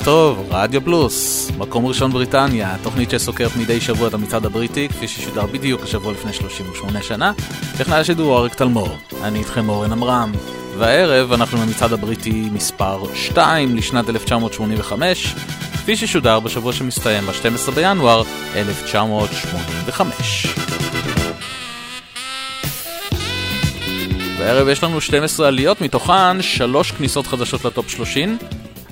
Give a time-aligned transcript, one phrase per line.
[0.00, 5.08] ערב טוב, רדיו פלוס, מקום ראשון בריטניה, תוכנית שסוקרת מדי שבוע את המצעד הבריטי, כפי
[5.08, 7.32] ששודר בדיוק השבוע לפני 38 שנה.
[7.78, 8.88] טכנאי השידור אריק תלמור,
[9.22, 10.32] אני איתכם אורן עמרם,
[10.78, 15.34] והערב אנחנו במצעד הבריטי מספר 2 לשנת 1985,
[15.72, 18.22] כפי ששודר בשבוע שמסתיים ב-12 בינואר
[18.54, 20.46] 1985.
[24.38, 28.38] בערב יש לנו 12 עליות, מתוכן 3 כניסות חדשות לטופ 30.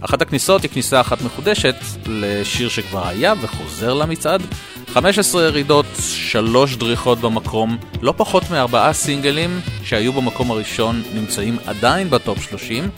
[0.00, 1.74] אחת הכניסות היא כניסה אחת מחודשת
[2.06, 4.42] לשיר שכבר היה וחוזר למצעד.
[4.88, 12.42] 15 ירידות, 3 דריכות במקום, לא פחות מארבעה סינגלים שהיו במקום הראשון נמצאים עדיין בטופ
[12.42, 12.90] 30.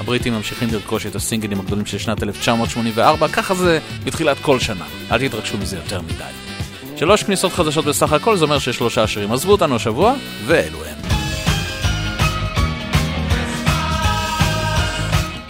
[0.00, 4.84] הבריטים ממשיכים לרכוש את הסינגלים הגדולים של שנת 1984, ככה זה בתחילת כל שנה.
[5.10, 6.24] אל תתרגשו מזה יותר מדי.
[6.96, 10.14] שלוש כניסות חדשות בסך הכל, זה אומר ששלושה שירים עזבו אותנו השבוע,
[10.46, 11.13] ואלו הם.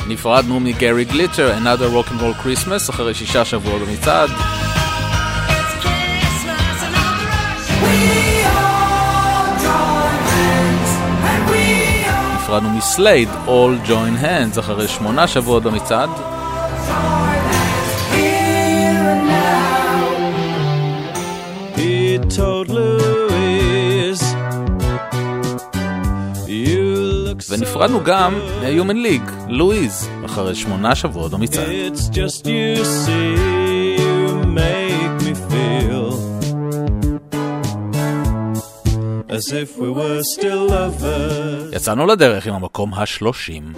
[0.09, 4.31] נפרדנו מגרי גליטר, Another Rock and Roll Christmas, אחרי שישה שבועות במצעד.
[12.35, 16.11] נפרדנו מסלייד, All Join Hands, אחרי שמונה שבועות במצעד.
[22.67, 23.24] Louise,
[27.55, 31.67] ונפרדנו גם מ-Human League, לואיז, אחרי שמונה שבועות במצעד.
[31.69, 33.37] It's just you see,
[33.99, 36.11] you make me feel
[39.29, 41.77] as if we were still lovers.
[41.77, 43.73] יצאנו לדרך עם המקום השלושים.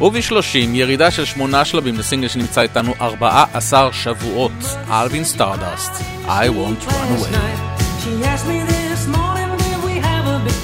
[0.00, 4.52] וב-30, ירידה של שמונה שלבים לסינגל שנמצא איתנו 14 שבועות,
[4.90, 5.92] אלווין סטארדסט,
[6.26, 8.79] I won't run away.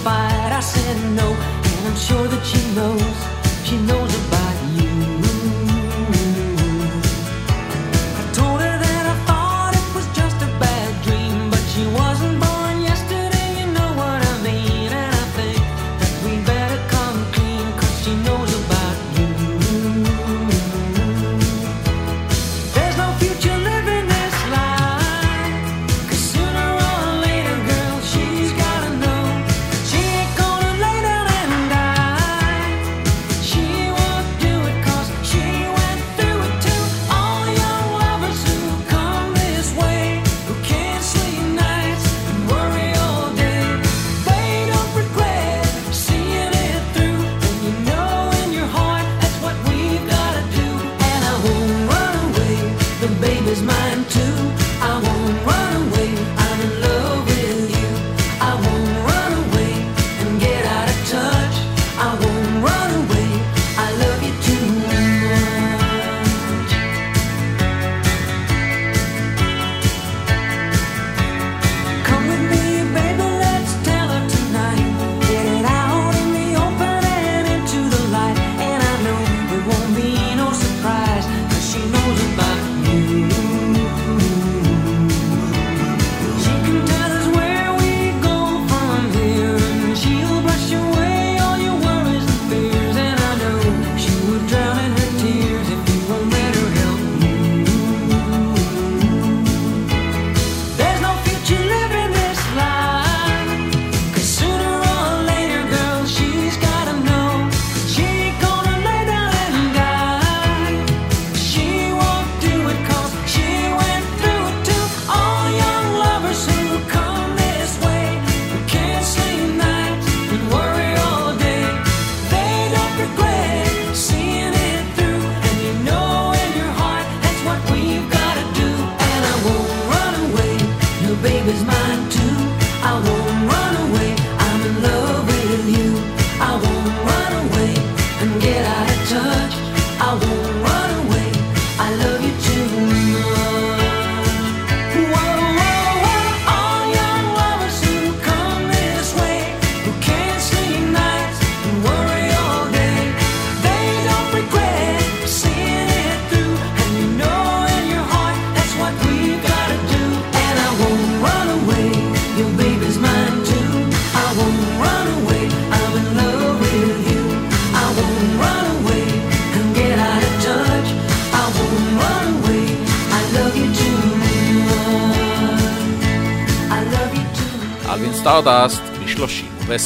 [0.06, 0.52] Fight?
[0.52, 1.28] I said no,
[1.70, 3.16] and I'm sure that she knows,
[3.66, 4.35] she knows about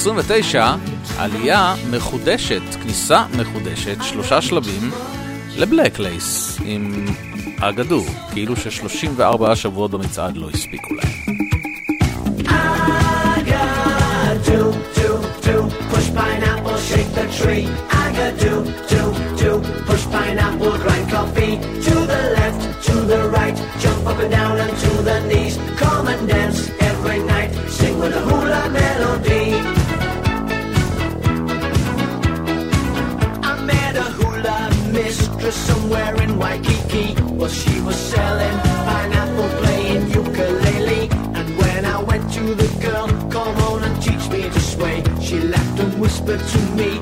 [0.01, 0.75] 29,
[1.19, 4.91] עלייה מחודשת, כניסה מחודשת, שלושה שלבים
[5.57, 7.07] לבלק לייס עם
[7.59, 11.11] הגדור, כאילו ש-34 שבועות במצעד לא הספיקו להם.
[17.31, 17.90] Tree.
[46.55, 47.00] you me.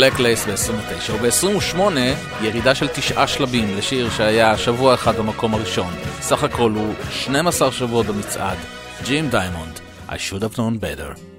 [0.00, 1.78] בלק לייס ב-29 וב-28
[2.42, 5.92] ירידה של תשעה שלבים לשיר שהיה שבוע אחד במקום הראשון.
[6.20, 8.58] סך הכל הוא 12 שבועות במצעד,
[9.04, 11.37] ג'ים דיימונד, I should have known better.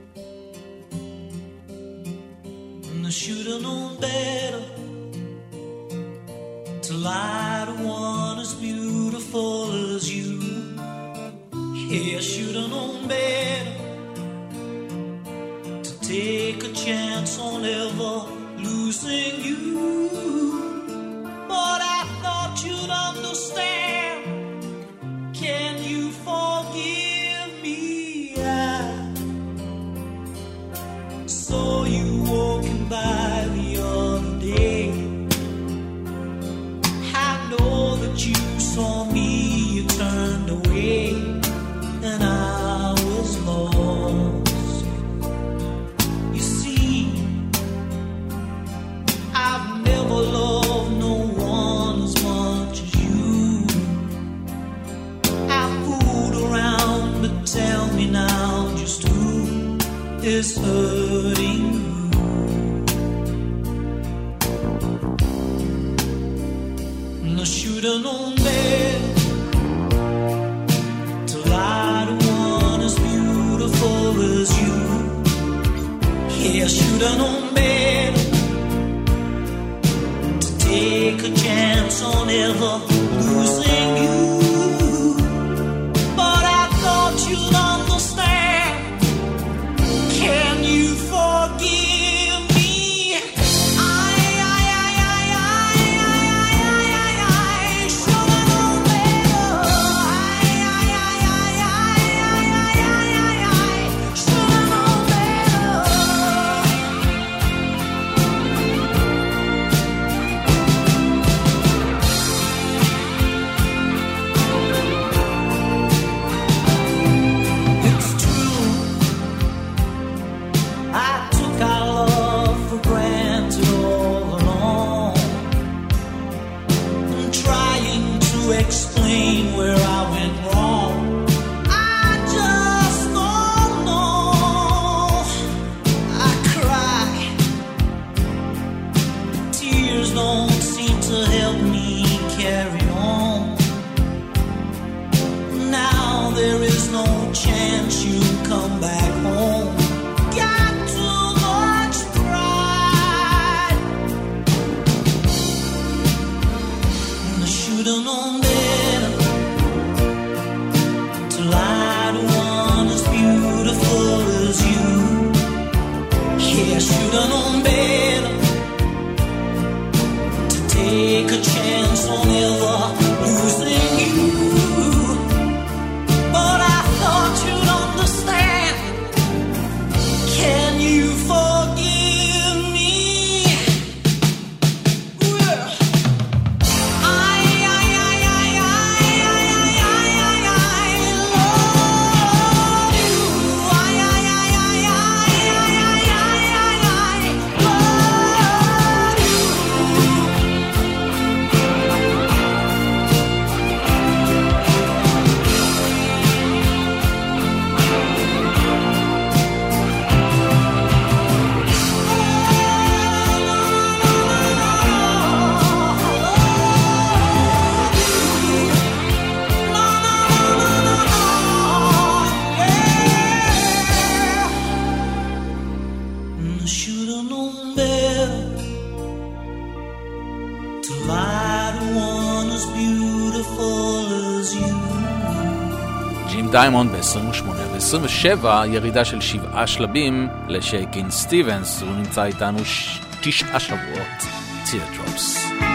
[236.59, 242.99] דיימונד ב-28 ו-27, ירידה של שבעה שלבים לשייקין סטיבנס, הוא נמצא איתנו ש...
[243.21, 244.23] תשעה שבועות,
[244.71, 245.68] תיאטרופס.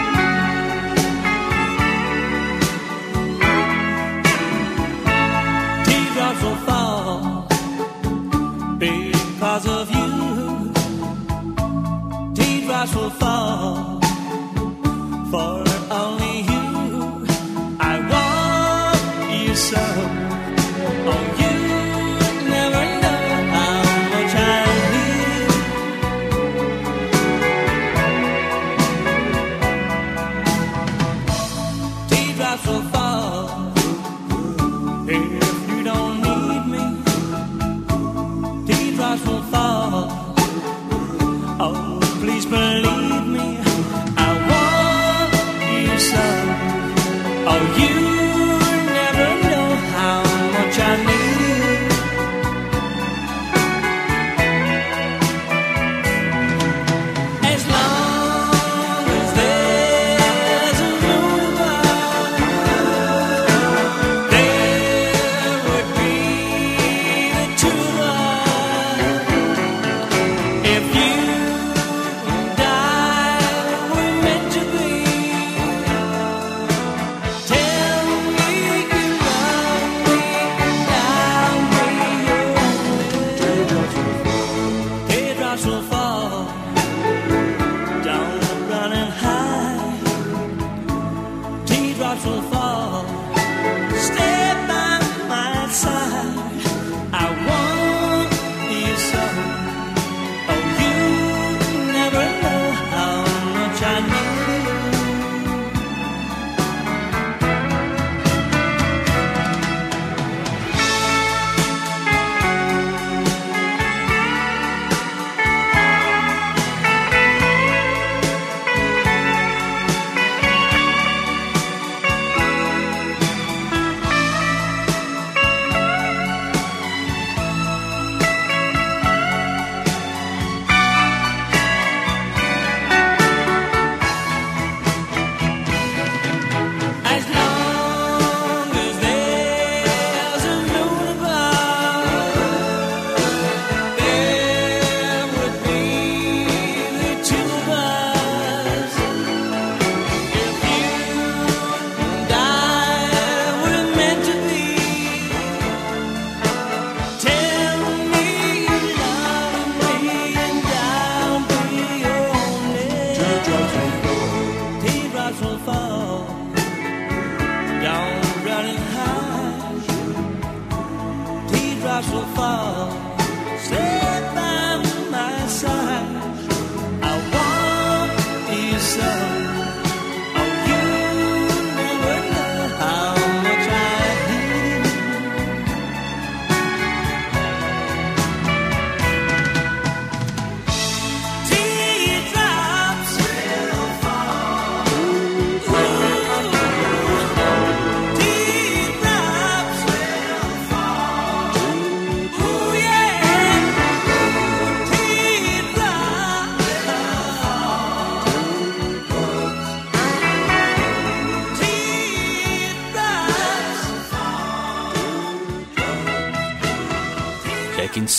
[171.95, 173.04] 他说放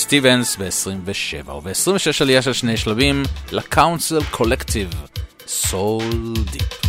[0.06, 3.22] סטיבנס ב-27, וב-26 עלייה של שני שלבים
[3.52, 6.85] ל-Council Collective, Soul Deep.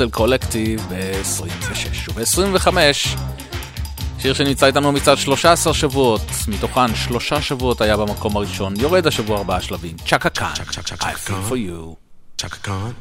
[0.00, 2.12] קונסל קולקטיב ב-26.
[2.14, 2.68] וב-25,
[4.18, 9.60] שיר שנמצא איתנו מצד 13 שבועות, מתוכן שלושה שבועות היה במקום הראשון, יורד השבוע ארבעה
[9.60, 10.52] שלבים, צ'קה קאן,
[11.00, 11.96] I feel for you.
[12.38, 12.94] Chaka Khan,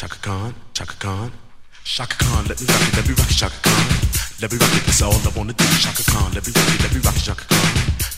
[0.00, 1.28] Chaka Khan, Chaka Khan.
[1.84, 3.84] Shaka Khan, let me rock it, let me rock it, Shaka Khan.
[4.40, 5.64] Let me rock it, that's all I wanna do.
[5.84, 7.51] Shaka Khan, let me rock it, let me rock it, Shaka Khan.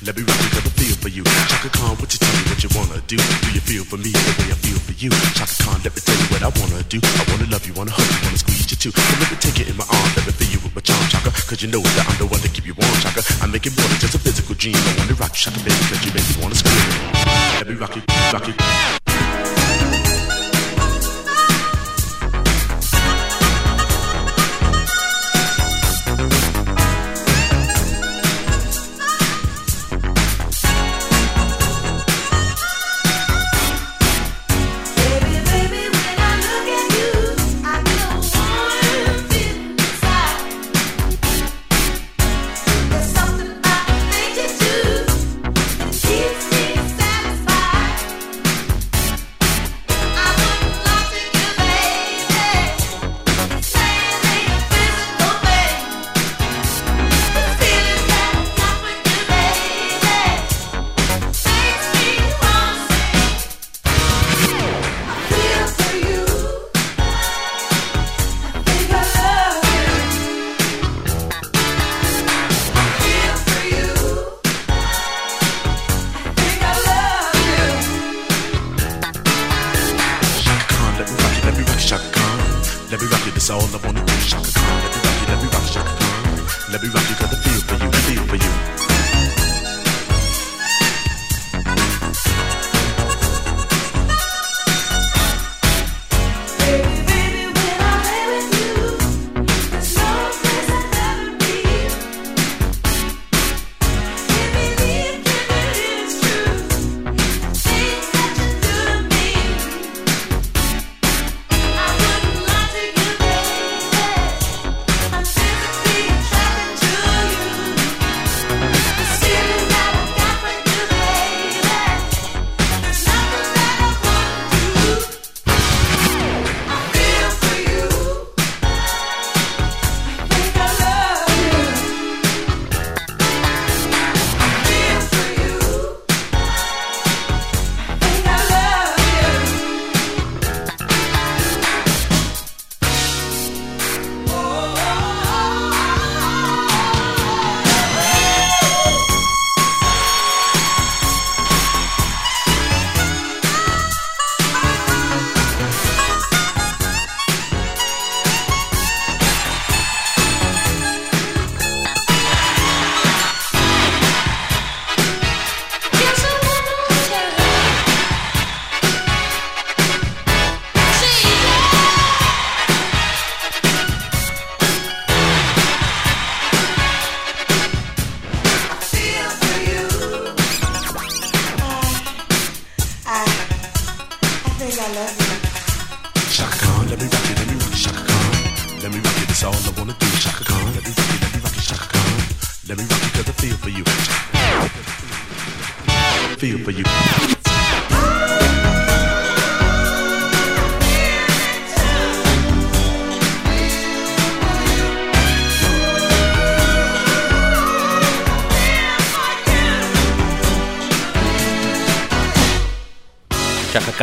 [0.05, 1.25] Let me rock it, cause I feel for you.
[1.25, 3.17] Chaka Khan, what you tell me what you wanna do?
[3.17, 5.09] Do you feel for me the way I feel for you?
[5.33, 7.01] Chaka Khan, let me tell you what I wanna do.
[7.01, 8.93] I wanna love you, wanna hug you, wanna squeeze you too.
[8.93, 11.01] So let me take it in my arms, let me feel you with my charm,
[11.09, 11.33] Chaka.
[11.49, 13.25] Cause you know that I'm the one to keep you warm, Chaka.
[13.41, 14.77] I make it more than just a physical dream.
[14.77, 16.85] I wanna rock you, Chaka, baby, cause you make me wanna scream.
[17.57, 19.04] Let me rock it, rock it.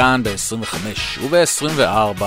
[0.01, 0.75] קאן ב-25
[1.29, 2.23] וב-24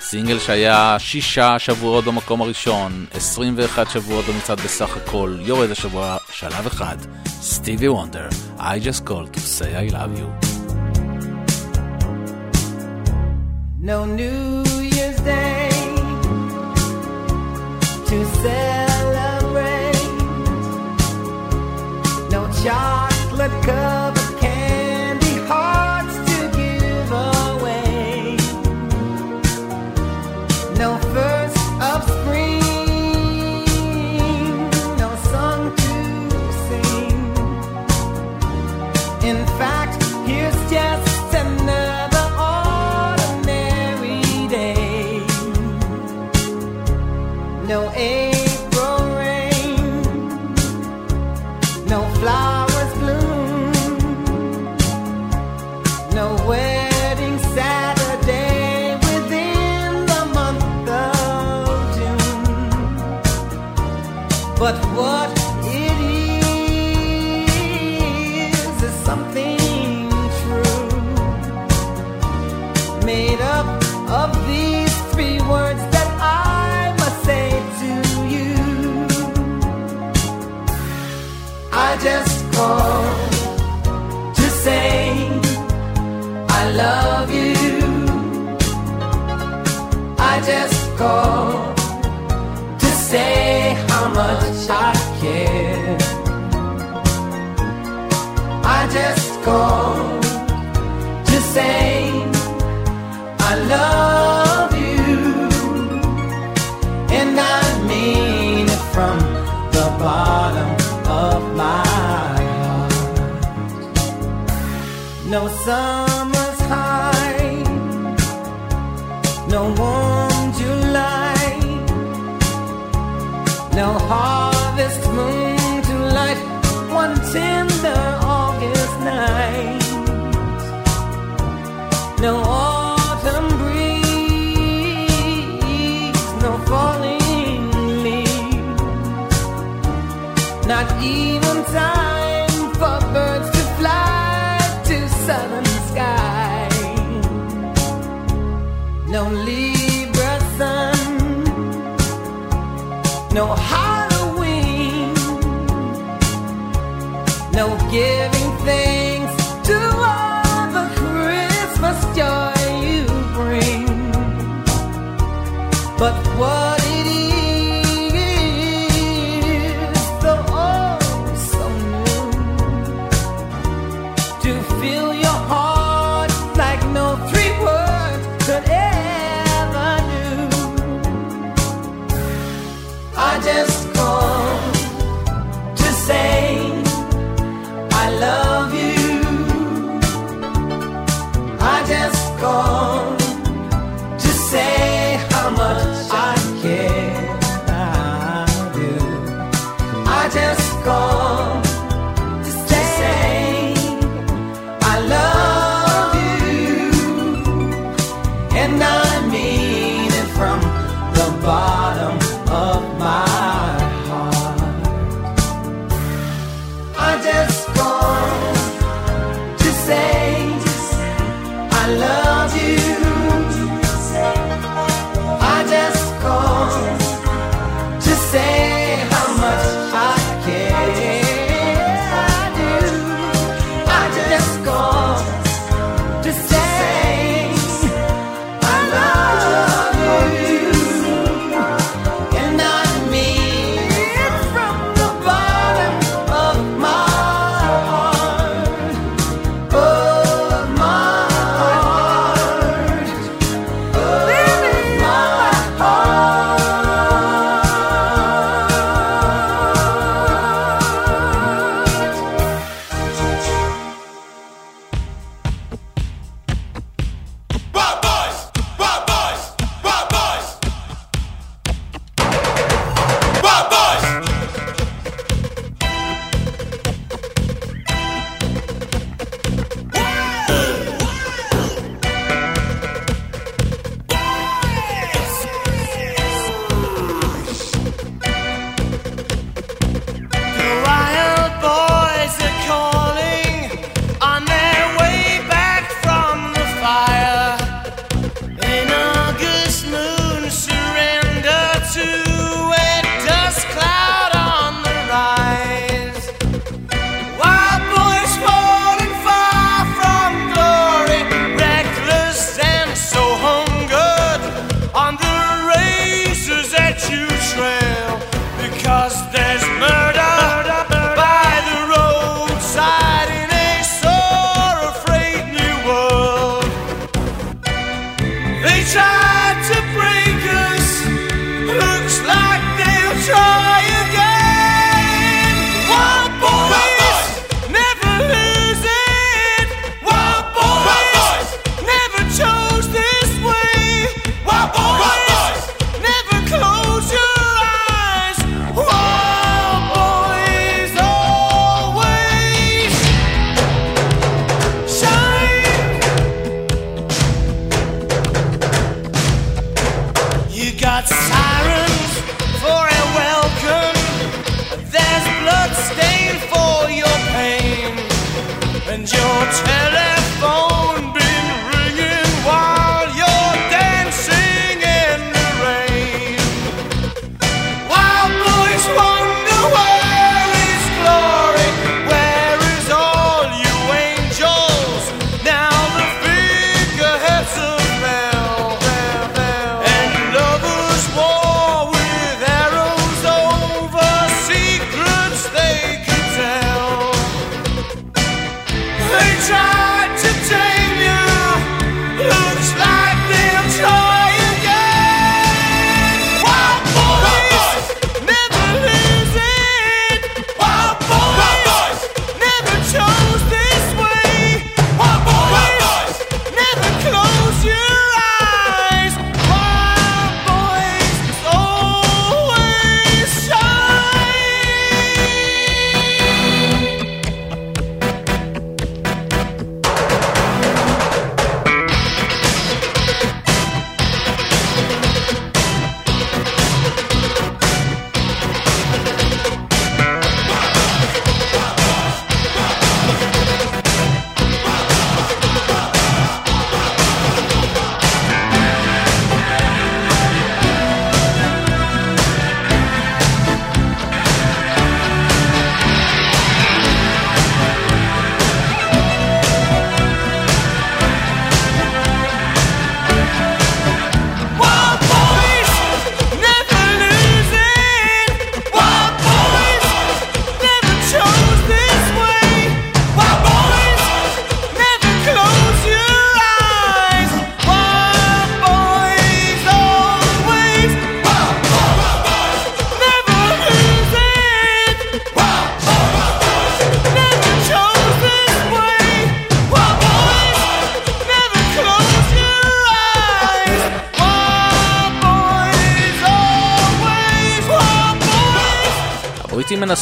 [0.00, 6.96] סינגל שהיה שישה שבועות במקום הראשון, 21 שבועות במצעד בסך הכל, יורד השבוע שלב אחד,
[7.26, 10.28] סטיבי וונדר, I just called to say I love you.
[13.80, 14.62] No New
[14.96, 15.70] Year's Day
[18.08, 20.02] to celebrate.
[22.34, 24.01] No chocolate covered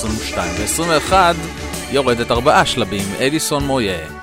[0.00, 1.12] 22 ו-21
[1.90, 4.19] יורדת ארבעה שלבים, אדיסון מויה.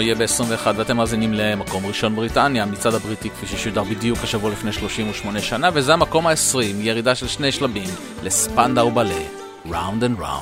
[0.00, 4.72] שלנו יהיה ב-21 ואתם מאזינים למקום ראשון בריטניה, המצעד הבריטי כפי ששודר בדיוק השבוע לפני
[4.72, 7.88] 38 שנה, וזה המקום ה-20, ירידה של שני שלבים,
[8.22, 9.22] לספנדאו בלה,
[9.66, 10.39] Round and Round.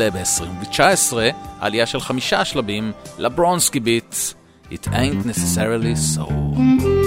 [0.00, 1.12] יעלה ב-2019
[1.60, 4.14] עלייה של חמישה שלבים לברונסקי ביט
[4.70, 6.99] It ain't necessarily so.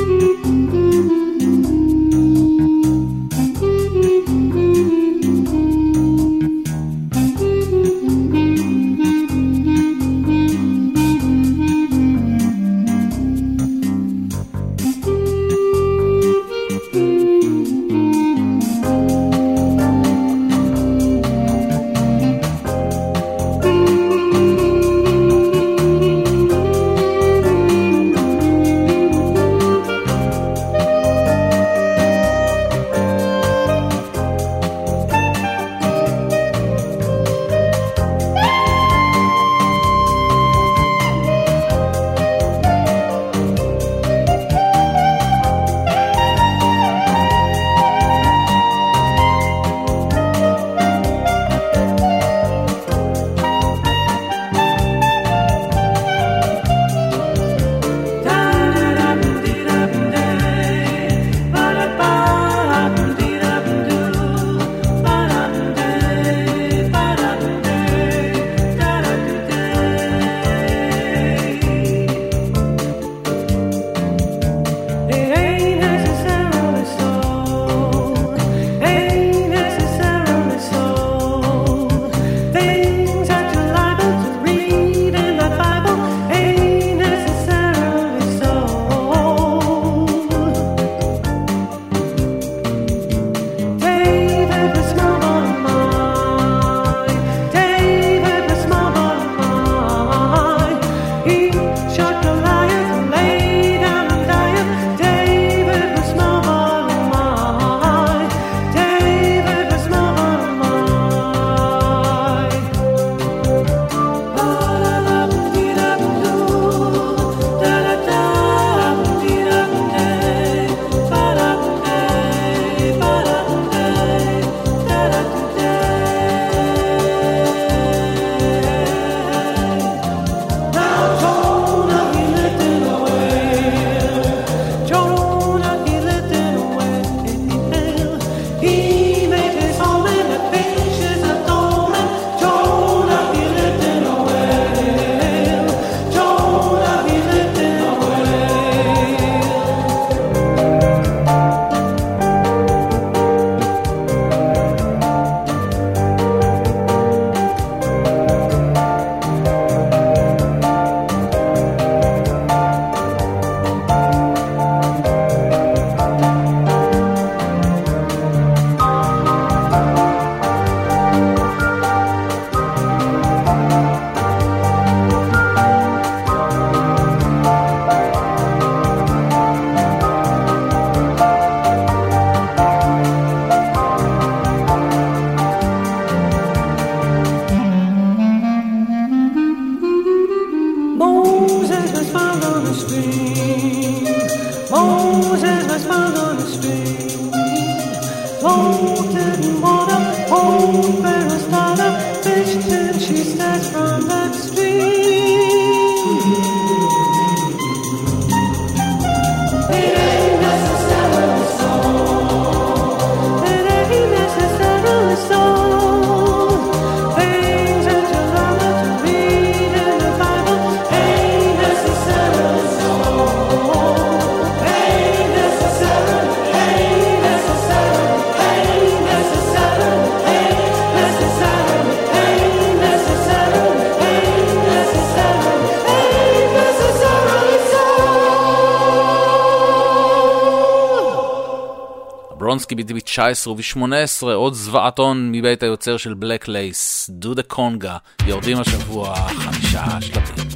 [242.54, 247.98] פלונסקי בדיוק 19 וב-18, עוד זוועת הון מבית היוצר של בלק לייס, דו דה קונגה,
[248.28, 250.48] יורדים השבוע חמישה שלבים.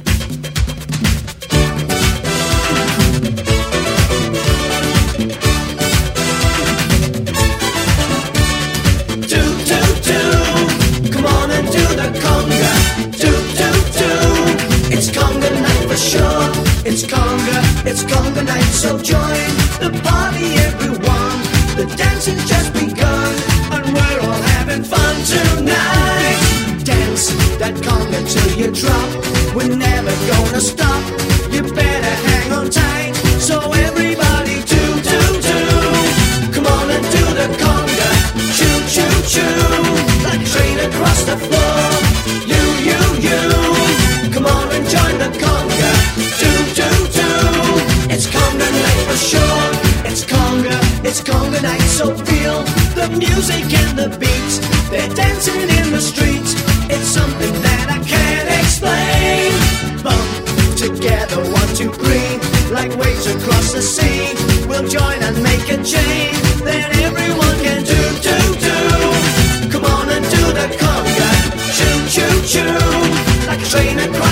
[16.12, 16.48] Sure.
[16.90, 17.58] It's conga,
[17.90, 19.50] it's conga night, so join
[19.82, 21.27] the party everyone.
[21.78, 23.34] the dancing's just begun,
[23.70, 26.82] and we're all having fun tonight.
[26.82, 27.28] Dance
[27.60, 29.54] that conga till you drop.
[29.54, 31.37] We're never gonna stop.
[51.60, 52.62] the night, so feel
[52.94, 54.52] the music and the beat.
[54.90, 56.54] They're dancing in the streets.
[56.90, 59.50] It's something that I can't explain.
[60.02, 60.28] Bump
[60.76, 62.30] together, one, two, three,
[62.70, 64.34] like waves across the sea.
[64.68, 66.32] We'll join and make a chain
[66.68, 68.78] that everyone can do, do, do.
[69.72, 71.30] Come on and do the conga,
[71.76, 74.27] choo, choo, choo, like a train across.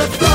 [0.00, 0.29] of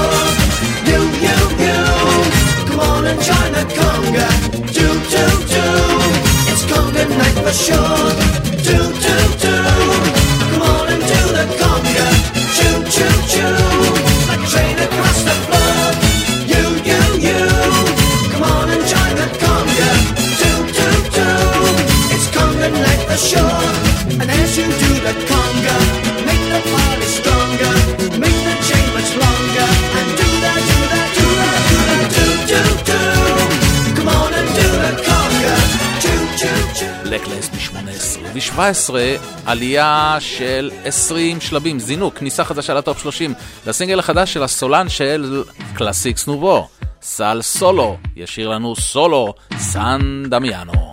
[38.56, 43.34] 2017, עלייה של 20 שלבים, זינוק, כניסה חדשה לטופ 30,
[43.68, 45.43] לסינגל החדש של הסולן של
[45.74, 46.68] קלאסיקס נובו,
[47.01, 50.85] סל סולו, ישיר לנו סולו, סן דמיאנו.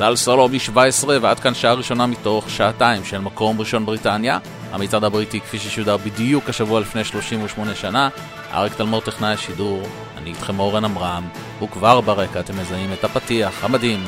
[0.00, 4.38] סל סולו מ-17 ועד כאן שעה ראשונה מתוך שעתיים של מקום ראשון בריטניה.
[4.72, 8.08] המצעד הבריטי כפי ששודר בדיוק השבוע לפני 38 שנה.
[8.52, 9.82] אריק תלמור טכנאי השידור,
[10.18, 11.28] אני איתכם אורן עמרם,
[11.62, 14.04] וכבר ברקע אתם מזהים את הפתיח המדהים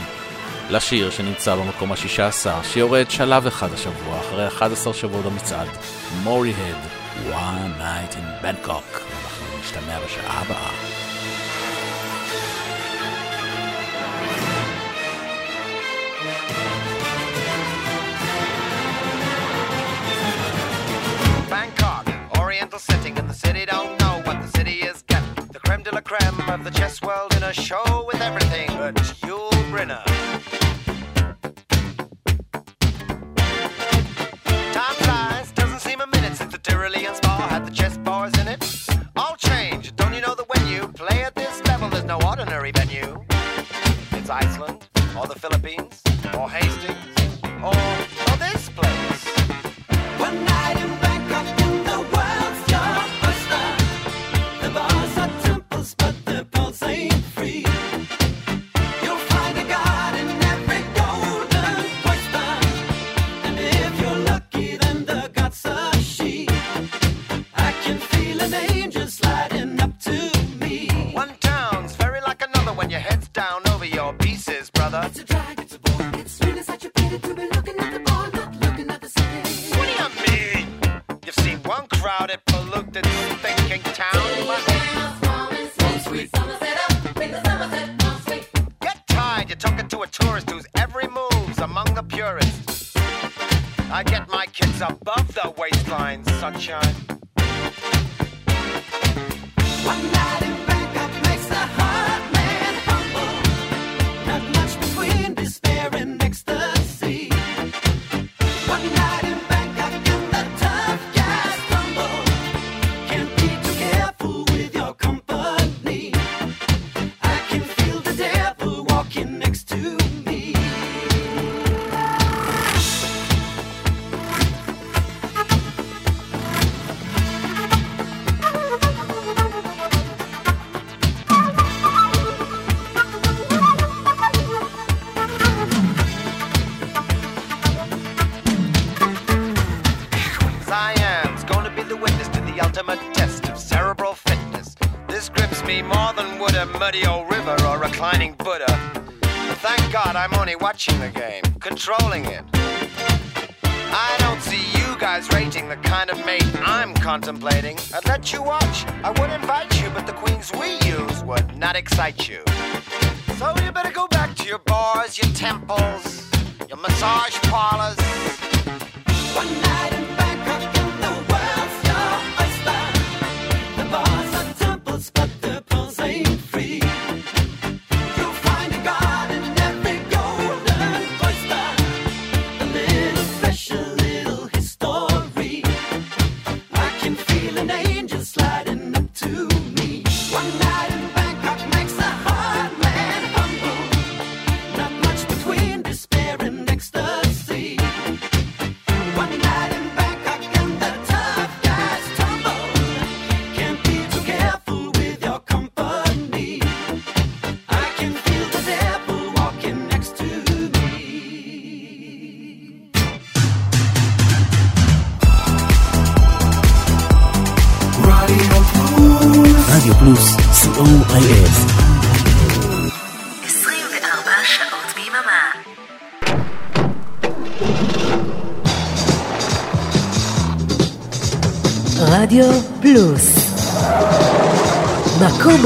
[0.70, 5.68] לשיר שנמצא במקום ה-16, שיורד שלב אחד השבוע אחרי 11 שבועות במצעד,
[6.22, 6.88] מורי הד,
[7.30, 10.91] One Night in Bangkok, אנחנו נשתמע בשעה הבאה.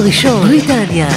[0.07, 1.09] ראשון, בריטניה.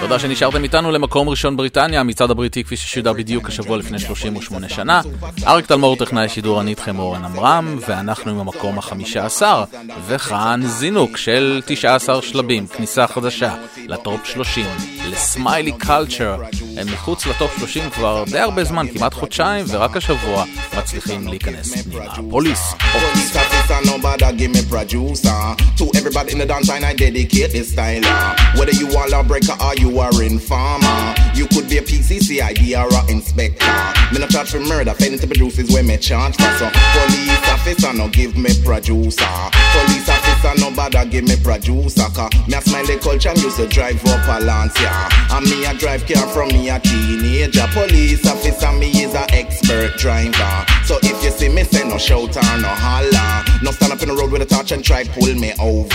[0.00, 5.00] תודה שנשארתם איתנו למקום ראשון בריטניה, המצעד הבריטי כפי ששודר בדיוק השבוע לפני 38 שנה.
[5.46, 9.64] אריק תלמור טכנאי שידור, אני איתכם אורן עמרם, ואנחנו עם המקום החמישה עשר,
[10.06, 13.54] וכאן זינוק של 19 שלבים, כניסה חדשה
[13.86, 14.66] לטופ 30,
[15.10, 16.36] לסמיילי קלצ'ר.
[16.76, 20.44] הם מחוץ לטופ 30 כבר די הרבה זמן, כמעט חודשיים, ורק השבוע
[20.78, 22.30] מצליחים להיכנס פנימה.
[22.30, 22.60] פוליס
[22.94, 23.32] אופיס.
[25.78, 28.02] To everybody in the dance I dedicate this style
[28.56, 31.11] Whether you are a breaker or you are informer
[31.42, 33.66] you could be a PCCID or a inspector.
[34.12, 36.50] Me no charge for murder, failing to produce is where me charge for.
[36.58, 39.34] So police officer no give me producer.
[39.74, 42.06] Police officer no bother give me producer.
[42.14, 44.92] Cause me a Smiley Culture and used to drive up a Lancia.
[45.34, 47.66] And me a drive car from me a teenager.
[47.72, 50.66] Police officer me is a expert driver.
[50.84, 53.31] So if you see me say no shout or no holler.
[53.62, 55.86] No stand up in the road with a torch and try pull me over.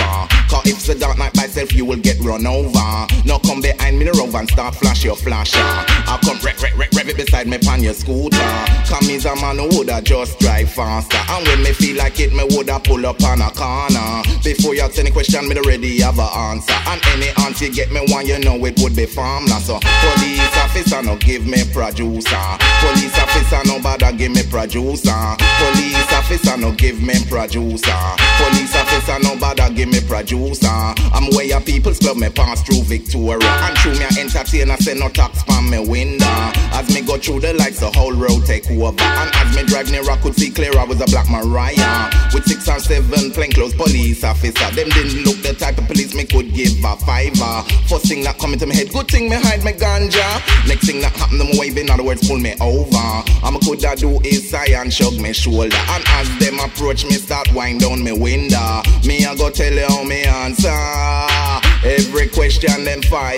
[0.48, 2.88] Cause if it's a dark night by self you will get run over.
[3.26, 5.60] No come behind me the rover and start flash your flasher.
[5.60, 8.40] I come rev, rev, rev, rev it beside me pan your scooter.
[8.88, 11.20] Come is a man who woulda just drive faster.
[11.28, 14.24] And when me feel like it, me woulda pull up on a corner.
[14.44, 16.80] Before you ask any question, me already have a answer.
[16.88, 19.64] And any answer you get me one, you know it would be farmland.
[19.68, 22.48] So police officer no give me producer.
[22.80, 25.20] Police officer no bother give me producer.
[25.60, 27.57] Police officer no give me producer.
[27.58, 30.68] Police officer no bother give me producer.
[30.68, 33.40] I'm where your people's club me pass through Victoria.
[33.42, 36.26] And through me a entertainer say no tax from me window.
[36.74, 39.02] As me go through the lights, the whole road take over.
[39.02, 42.12] And as me drive near, I could see clear I was a black Mariah.
[42.34, 44.70] With six or seven plainclothes police officer.
[44.76, 47.64] Them didn't look the type of police me could give a fiver.
[47.88, 50.26] First thing that come into my head, good thing me hide my ganja.
[50.68, 53.24] Next thing that happen, them wave in other words pull me over.
[53.44, 55.76] I'm a coulda do is sigh and shrug me shoulder.
[55.90, 58.82] And as them approach me, start wind down me window.
[59.06, 60.70] Me I go tell you how me answer.
[61.84, 63.36] Every question them fire.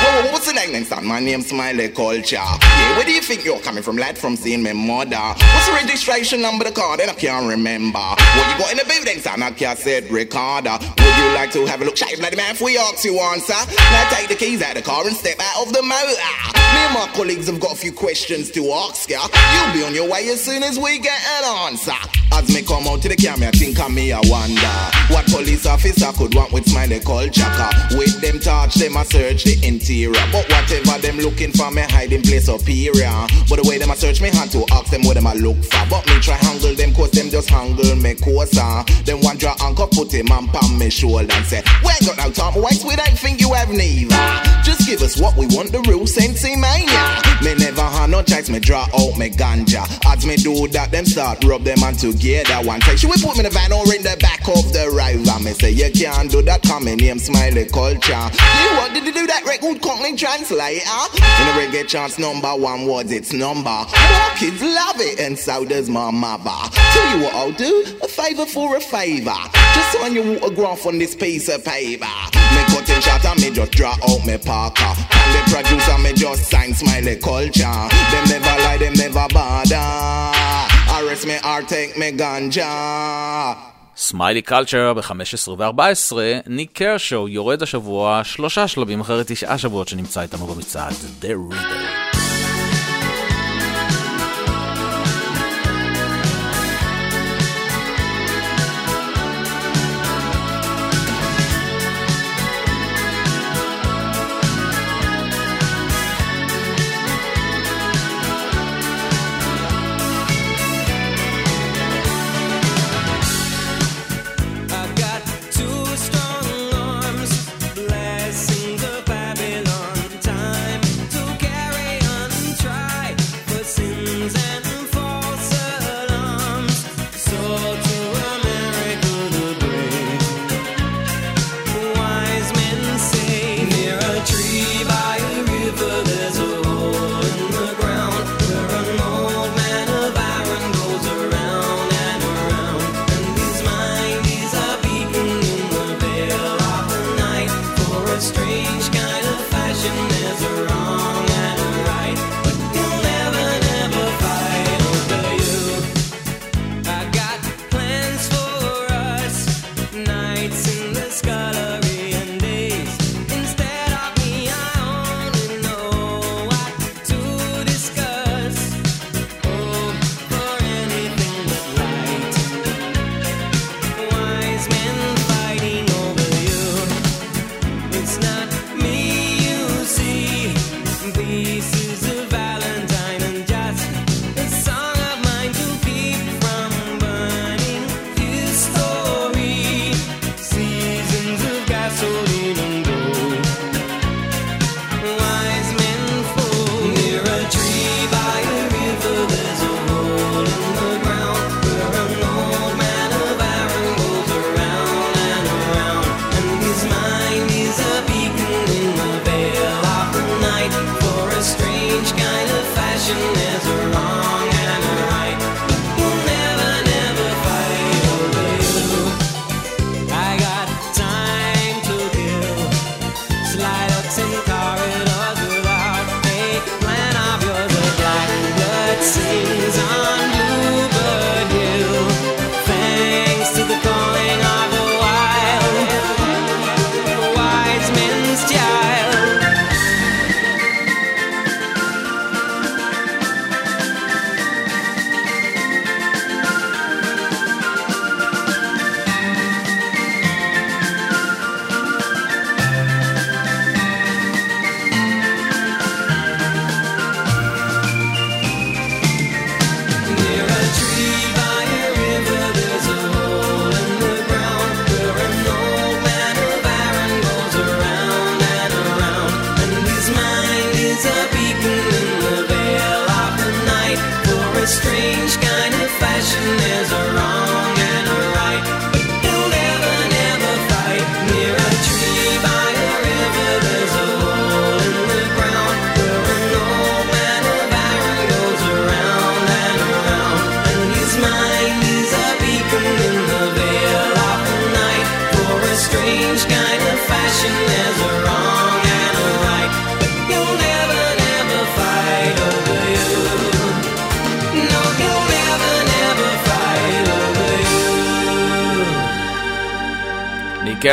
[0.00, 1.06] Whoa, what's the name next time?
[1.06, 2.36] My name's Smiley Culture.
[2.36, 4.16] Yeah, where do you think you're coming from, lad?
[4.16, 5.16] From seeing my mother.
[5.16, 6.96] What's the registration number of the car?
[6.96, 7.98] Then I can't remember.
[7.98, 9.42] What you got in the building, son?
[9.42, 10.78] I can't say recorder.
[10.80, 11.96] Would you like to have a look?
[11.96, 13.52] Shave bloody man, if we ask you answer.
[13.52, 16.14] Now take the keys out of the car and step out of the motor.
[16.54, 19.26] Me and my colleagues have got a few questions to ask ya.
[19.26, 21.98] You'll be on your way as soon as we get an answer.
[22.32, 24.74] As me out to the camera, think I me I wonder
[25.08, 27.42] what police officer could want with smiley culture.
[27.42, 30.12] Car with them touch, them a search the interior.
[30.30, 33.10] But whatever them looking for, me hiding place superior.
[33.48, 35.58] But the way them a search me hand to ask them what them a look
[35.64, 35.84] for.
[35.88, 38.84] But me try handle them cause them just handle me closer.
[39.04, 42.30] Them one draw anchor put him on palm me shoulder and say, ain't got no
[42.30, 44.14] time waste, we don't think you have neither.
[44.62, 47.22] Just give us what we want, the real sensei mania.
[47.42, 49.82] Me never had no choice, me draw out me ganja.
[50.06, 52.57] As me do that, them start rub them on together.
[52.64, 54.90] One say, should we put me in the van or in the back of the
[54.90, 55.38] river?
[55.42, 58.28] Me say, you can't do that, come in name smiley culture.
[58.34, 60.82] You what did you do that record company translator?
[61.14, 63.70] In a reggae chance, number one was its number.
[63.70, 66.50] More kids love it, and so does my mother.
[66.72, 69.38] Tell you what I'll do, a favor for a favor.
[69.74, 72.06] Just sign your autograph on this piece of paper.
[72.54, 74.82] Me cutting shot and me just draw out me parker.
[74.82, 77.62] And the producer me just sign smiley culture.
[77.62, 80.34] Them never lie, them never bother.
[80.98, 82.10] Arrest me or take me
[82.48, 83.54] ganja.
[83.96, 90.46] סמיילי קלצ'ר ב-15 ו-14, ניק קרשו יורד השבוע שלושה שלבים אחרי תשעה שבועות שנמצא איתנו
[90.46, 90.92] במצעד
[91.22, 92.17] The Reader.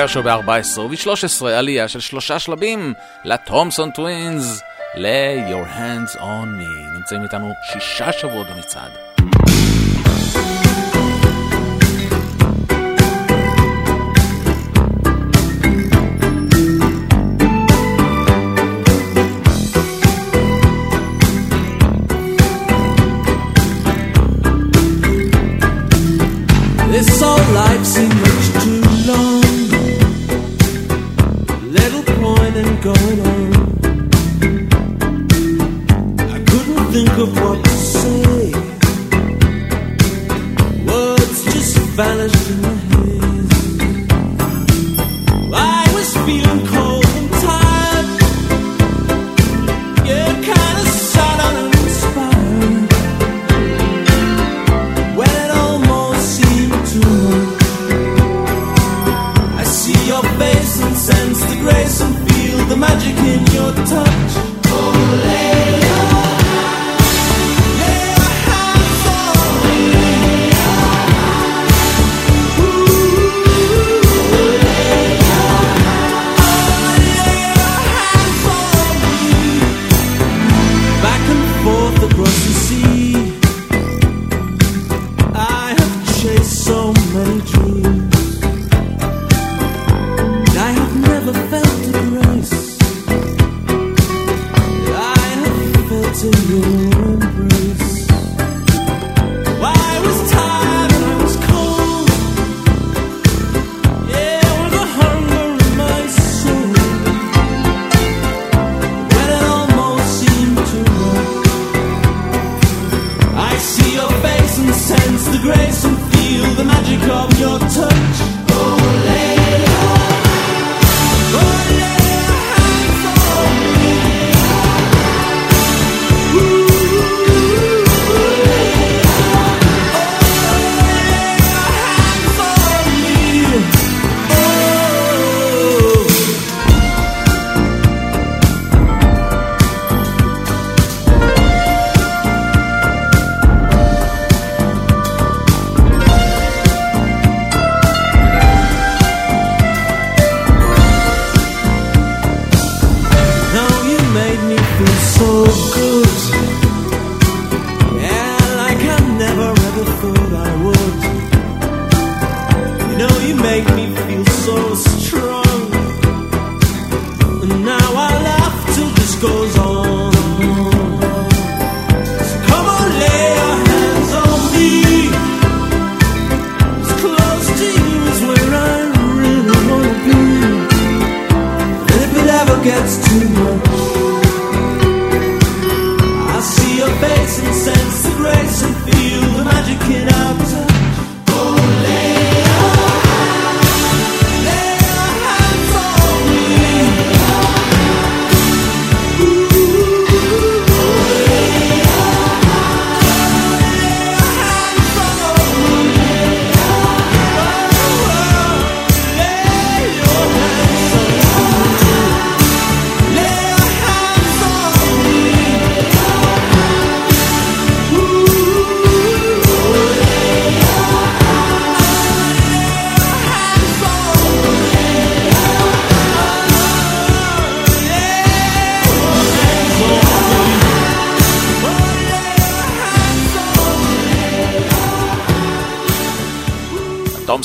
[0.06, 4.62] גרשו ב-14 וב-13 עלייה של שלושה שלבים לתומסון טווינס
[4.96, 6.96] ל-Your Hands on Me.
[6.98, 9.15] נמצאים איתנו שישה שבועות במצעד.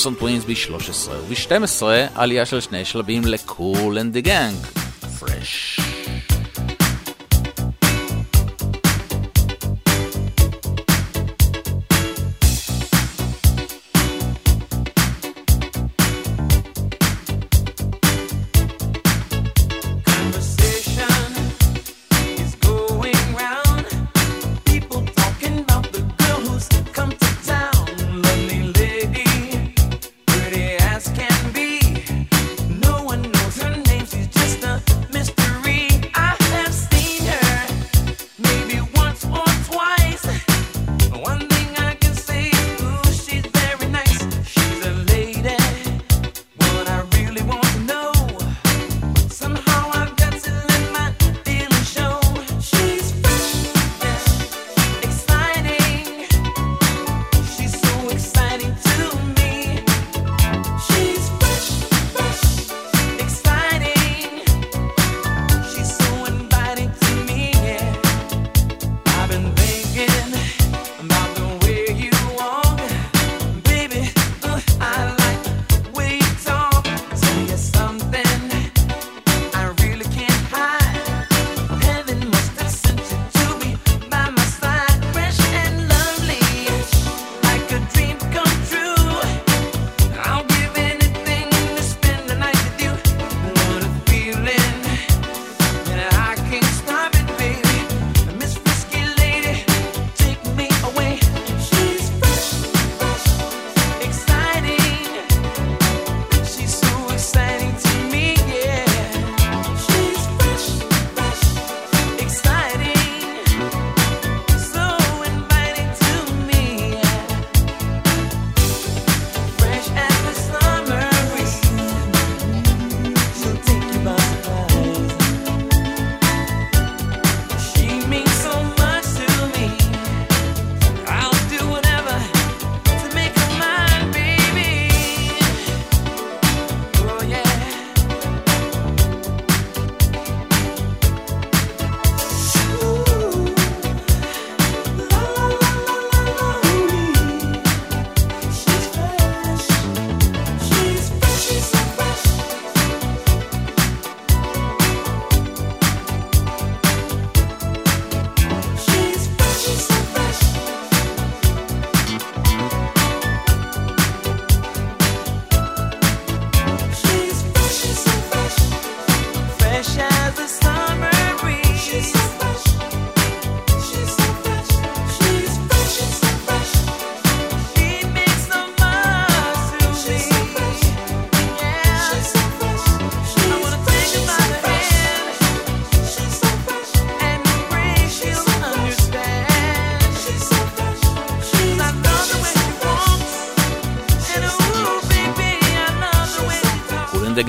[0.03, 1.83] תומסון טווינס ב-13 וב-12
[2.15, 4.80] עלייה של שני שלבים ל-Cool and the Gang.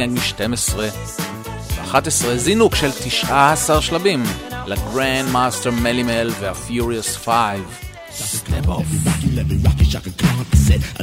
[0.02, 0.76] Gang מ-12.
[0.76, 4.22] ב-11 זינוק של 19 שלבים
[4.66, 7.81] לגרנד מאסטר מלימל וה-Furious 5.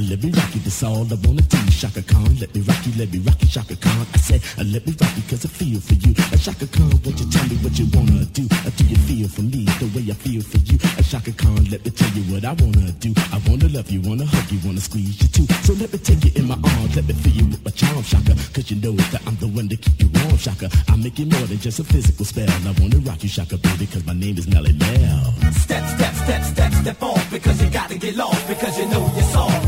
[0.09, 2.35] Let me rock you, that's all I wanna do, Chaka Khan.
[2.41, 4.07] Let me rock you, let me rock you, Chaka Khan.
[4.11, 6.17] I said, uh, let me rock you, cause I feel for you.
[6.33, 8.49] Uh, Chaka Khan, won't you tell me what you wanna do?
[8.65, 10.81] Uh, do you feel for me the way I feel for you?
[10.97, 13.13] Uh, Chaka Khan, let me tell you what I wanna do.
[13.29, 15.45] I wanna love you, wanna hug you, wanna squeeze you too.
[15.61, 18.01] So let me take you in my arms, let me feel you with my charm,
[18.01, 18.33] Chaka.
[18.49, 20.73] Cause you know that I'm the one to keep you warm, Chaka.
[20.89, 22.49] I make it more than just a physical spell.
[22.49, 25.53] I wanna rock you, Chaka, baby, cause my name is Melle Mel.
[25.53, 27.18] Step, step, step, step, step off
[27.49, 29.67] because you gotta get lost because you know you're soft.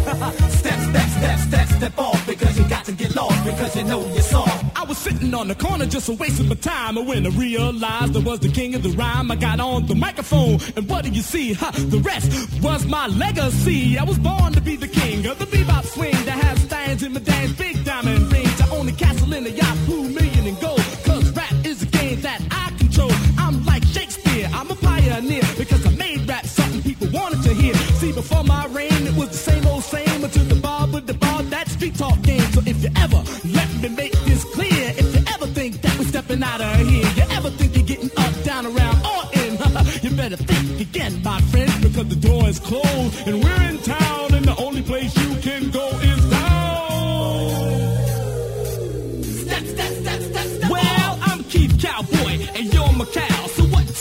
[0.53, 4.05] step, step, step, step, step off because you got to get lost because you know
[4.13, 4.77] you're soft.
[4.77, 6.97] I was sitting on the corner just a wasting my time.
[6.97, 9.95] And when I realized I was the king of the rhyme, I got on the
[9.95, 10.59] microphone.
[10.75, 11.53] And what do you see?
[11.53, 13.97] Ha, the rest was my legacy.
[13.97, 17.13] I was born to be the king of the bebop swing that has stands in
[17.13, 17.53] my dance,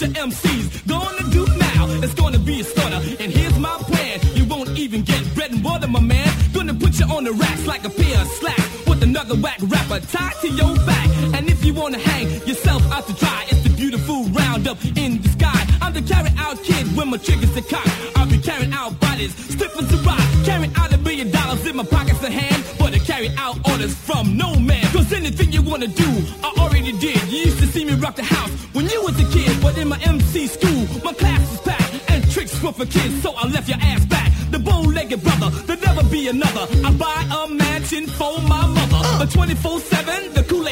[0.01, 1.87] Your MCs gonna do now?
[2.03, 4.19] It's gonna be a starter, and here's my plan.
[4.35, 6.27] You won't even get bread and water, my man.
[6.55, 10.01] Gonna put you on the racks like a pair of slacks with another whack rapper
[10.01, 11.07] tied to your back.
[11.37, 15.29] And if you wanna hang yourself out to dry, it's the beautiful roundup in the
[15.29, 15.67] sky.
[15.83, 17.93] I'm the carry out kid when my triggers are cocked.
[18.17, 20.21] I'll be carrying out bodies, stiff a rock.
[20.47, 23.95] Carrying out a million dollars in my pockets of hand, but I carry out orders
[23.95, 24.87] from no man.
[24.95, 26.11] Cause anything you wanna do,
[26.43, 27.21] I already did.
[27.29, 29.30] You used to see me rock the house when you was a
[29.81, 33.47] in my MC school, my class was packed and tricks were for kids, so I
[33.49, 34.31] left your ass back.
[34.51, 36.67] The bow-legged brother, there'll never be another.
[36.85, 39.19] I buy a mansion for my mother, uh.
[39.21, 40.70] but 24/7, the Kool-Aid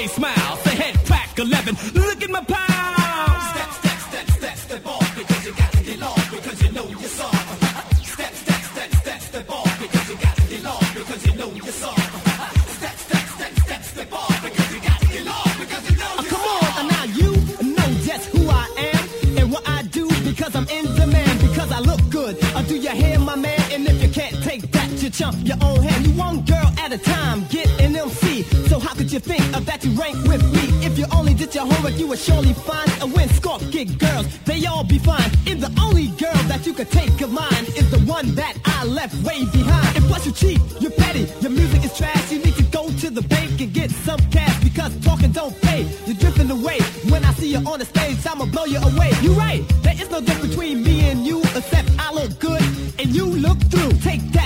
[25.18, 26.06] chump your own hand.
[26.06, 28.44] You one girl at a time, get an MC.
[28.70, 30.86] So how could you think of that you rank with me?
[30.86, 33.58] If you only did your homework, you would surely find a win score.
[33.72, 35.30] Get girls, they all be fine.
[35.48, 38.84] And the only girl that you could take of mine is the one that I
[38.84, 39.96] left way behind.
[39.96, 42.30] And plus you cheat, you're petty, your music is trash.
[42.30, 45.82] You need to go to the bank and get some cash because talking don't pay.
[46.06, 46.78] You're drifting away.
[47.10, 49.10] When I see you on the stage, I'ma blow you away.
[49.22, 52.62] You're right, there is no difference between me and you except I look good
[53.00, 53.92] and you look through.
[53.98, 54.37] Take that.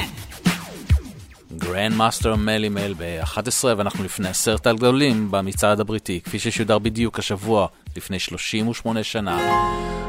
[1.73, 7.67] גרנד מאסטר מלי מל ב-11 ואנחנו לפני עשרת הגדולים במצעד הבריטי כפי ששודר בדיוק השבוע
[7.97, 9.39] לפני 38 שנה.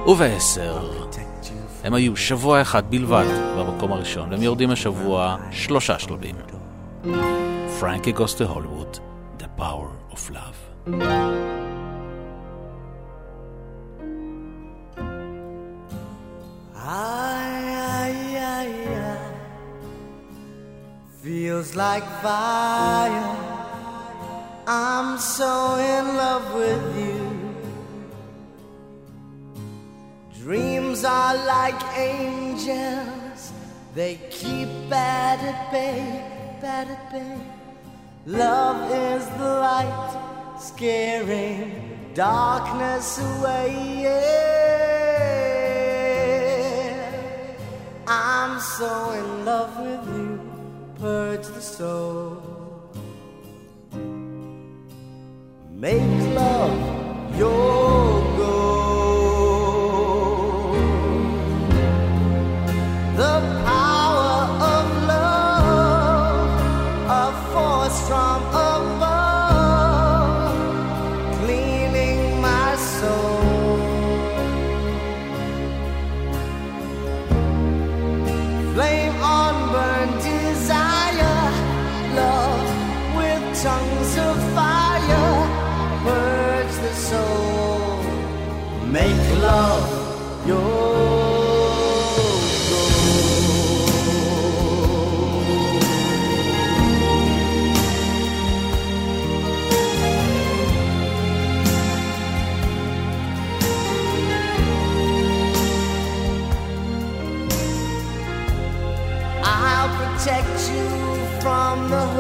[0.08, 0.60] וב-10
[1.84, 3.26] הם היו שבוע אחד בלבד
[3.58, 6.36] במקום הראשון והם יורדים השבוע שלושה שלבים.
[7.80, 8.98] פרנקי גוס טו הוליווד
[9.40, 10.90] The Power of Love.
[16.76, 17.33] I,
[21.24, 23.38] feels like fire.
[24.68, 27.22] I'm so in love with you.
[30.44, 33.54] Dreams are like angels,
[33.96, 36.04] they keep bad at bay,
[36.62, 37.38] bad at bay.
[38.26, 44.02] Love is the light, scaring darkness away.
[44.04, 44.44] Yeah.
[48.06, 50.23] I'm so in love with you,
[51.04, 52.38] purge the soul.
[55.70, 58.63] Make love your goal.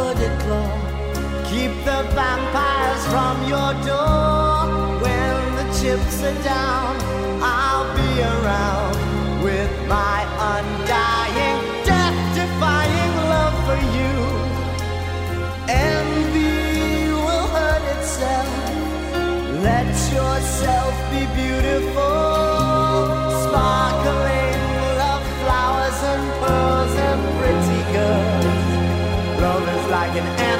[0.04, 0.74] Hooded claw.
[1.50, 4.52] Keep the vampires from your door.
[5.04, 6.92] When the chips are down,
[7.42, 8.96] I'll be around
[9.48, 10.20] with my
[10.54, 11.60] undying,
[11.92, 14.16] death-defying love for you.
[15.92, 18.52] Envy will hurt itself.
[19.70, 22.20] Let yourself be beautiful,
[23.46, 24.62] sparkling
[25.04, 27.22] love flowers and pearls and
[30.14, 30.53] like an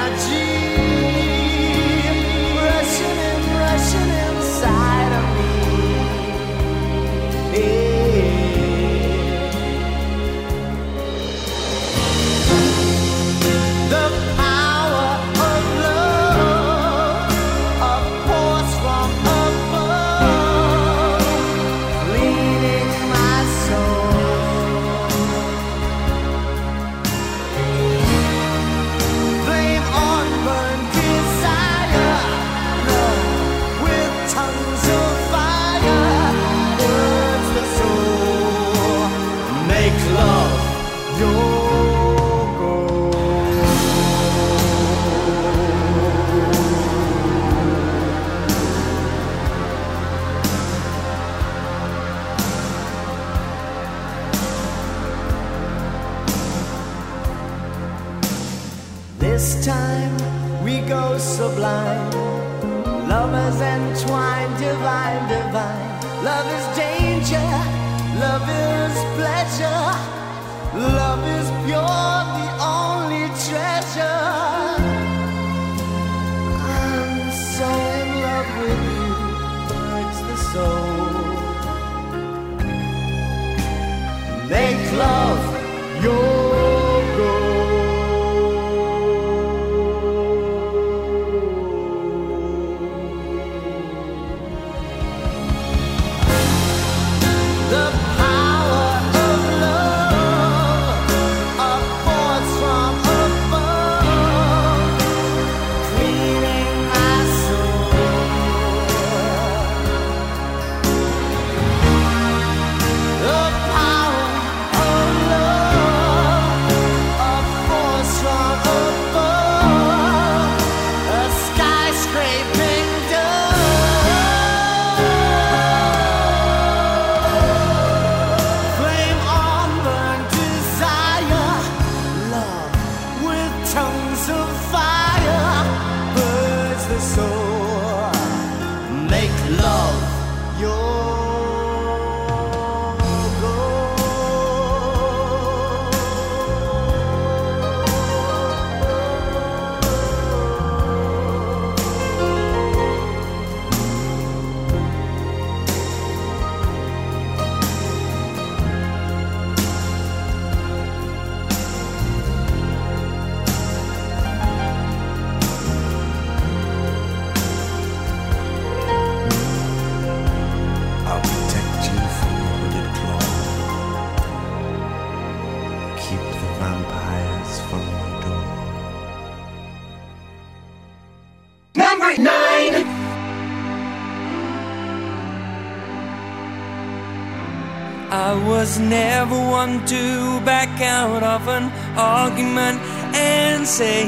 [188.64, 191.66] was never one to back out of an
[191.98, 192.80] argument
[193.14, 194.08] and say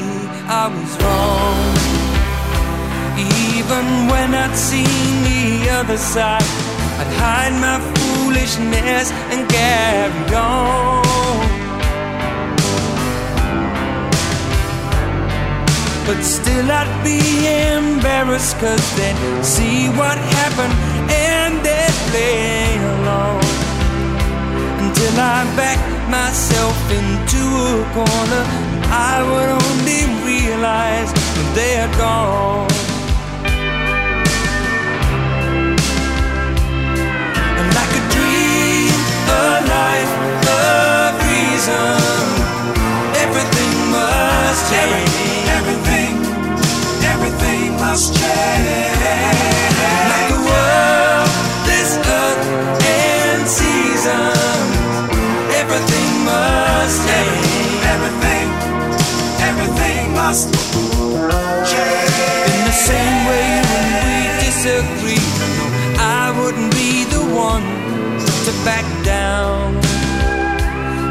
[0.62, 1.60] I was wrong.
[3.52, 6.48] Even when I'd seen the other side,
[7.00, 11.04] I'd hide my foolishness and carry on.
[16.06, 17.20] But still I'd be
[17.76, 20.74] embarrassed cause they'd see what happened
[21.12, 22.65] and they'd along
[25.16, 28.44] Until I backed myself into a corner
[28.92, 32.68] I would only realize when they are gone.
[37.56, 38.92] And like a dream,
[39.32, 40.12] a life,
[40.44, 41.96] a reason.
[43.24, 45.16] Everything must change.
[45.58, 46.12] Everything,
[47.08, 48.95] everything must change
[68.46, 69.74] to back down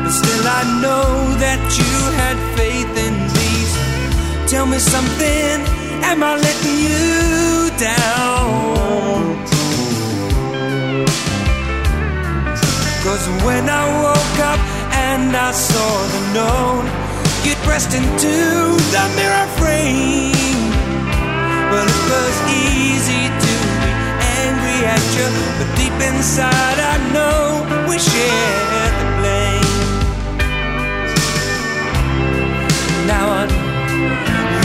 [0.03, 3.73] But still I know that you had faith in these.
[4.49, 5.55] Tell me something,
[6.09, 9.35] am I letting you down?
[13.03, 14.61] Cause when I woke up
[15.09, 16.87] and I saw the note,
[17.43, 18.35] you'd pressed into
[18.95, 20.71] the mirror frame.
[21.71, 23.44] Well, it was easy to
[24.83, 25.27] at you,
[25.57, 29.85] but deep inside I know we share the blame.
[33.07, 33.51] Now I'm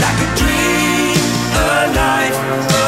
[0.03, 1.21] like a dream,
[1.55, 2.80] a life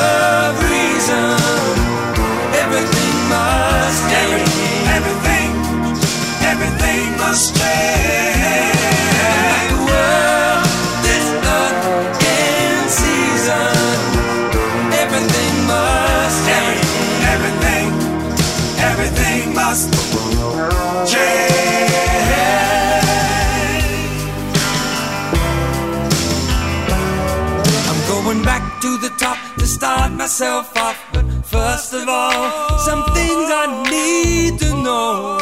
[30.33, 30.97] myself off.
[31.13, 35.37] But first of all, some things I need to know.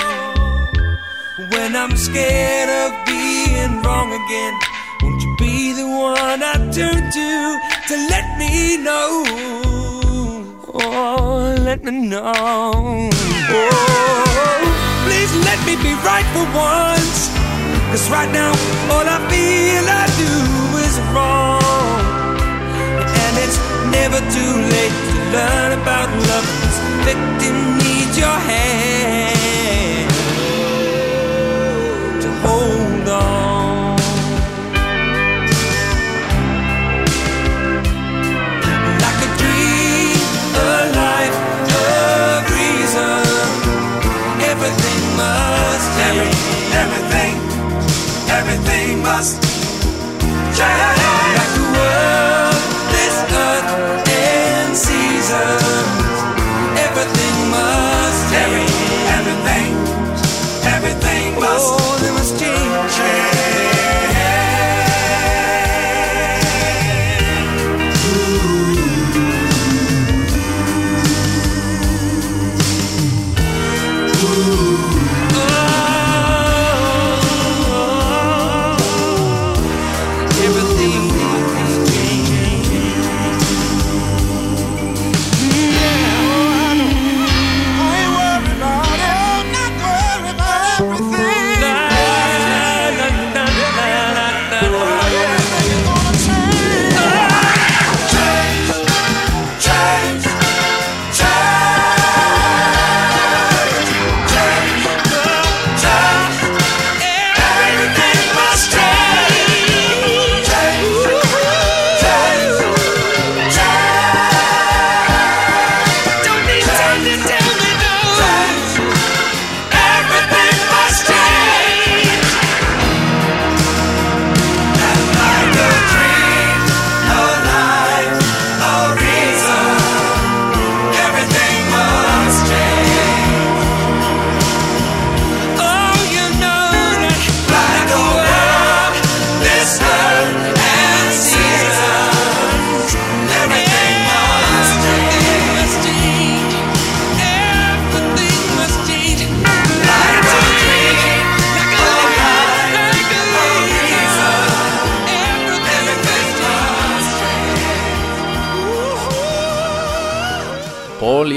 [1.53, 4.53] When I'm scared of being wrong again,
[5.01, 7.29] won't you be the one I turn to
[7.89, 9.09] to let me know?
[10.73, 12.33] Oh, let me know.
[13.55, 14.61] Oh,
[15.05, 17.31] please let me be right for once.
[17.91, 18.51] Cause right now,
[18.91, 20.33] all I feel I do
[20.85, 21.60] is wrong.
[24.01, 26.47] Never too late to learn about love.
[26.61, 30.09] This victim needs your hand
[32.23, 33.97] to hold on.
[39.03, 40.17] Like a dream,
[40.55, 40.67] a
[41.01, 41.37] life
[41.85, 43.25] of reason.
[44.51, 46.39] Everything must change.
[46.83, 47.33] Everything,
[48.39, 49.33] everything must
[50.57, 51.00] change.
[58.33, 58.67] Must.
[59.17, 59.71] Everything,
[60.75, 61.67] everything must.
[61.73, 62.10] Oh,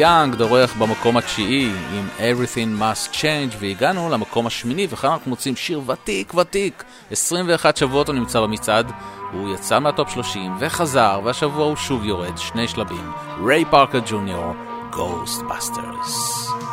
[0.04, 5.80] יאנג דורך במקום התשיעי עם Everything Must Change והגענו למקום השמיני וכאן אנחנו מוצאים שיר
[5.86, 6.84] ותיק ותיק.
[7.10, 8.92] 21 שבועות הוא נמצא במצעד
[9.32, 13.12] הוא יצא מהטופ 30 וחזר והשבוע הוא שוב יורד שני שלבים.
[13.46, 14.54] ריי פארקר ג'וניור
[14.92, 16.63] Ghostbusters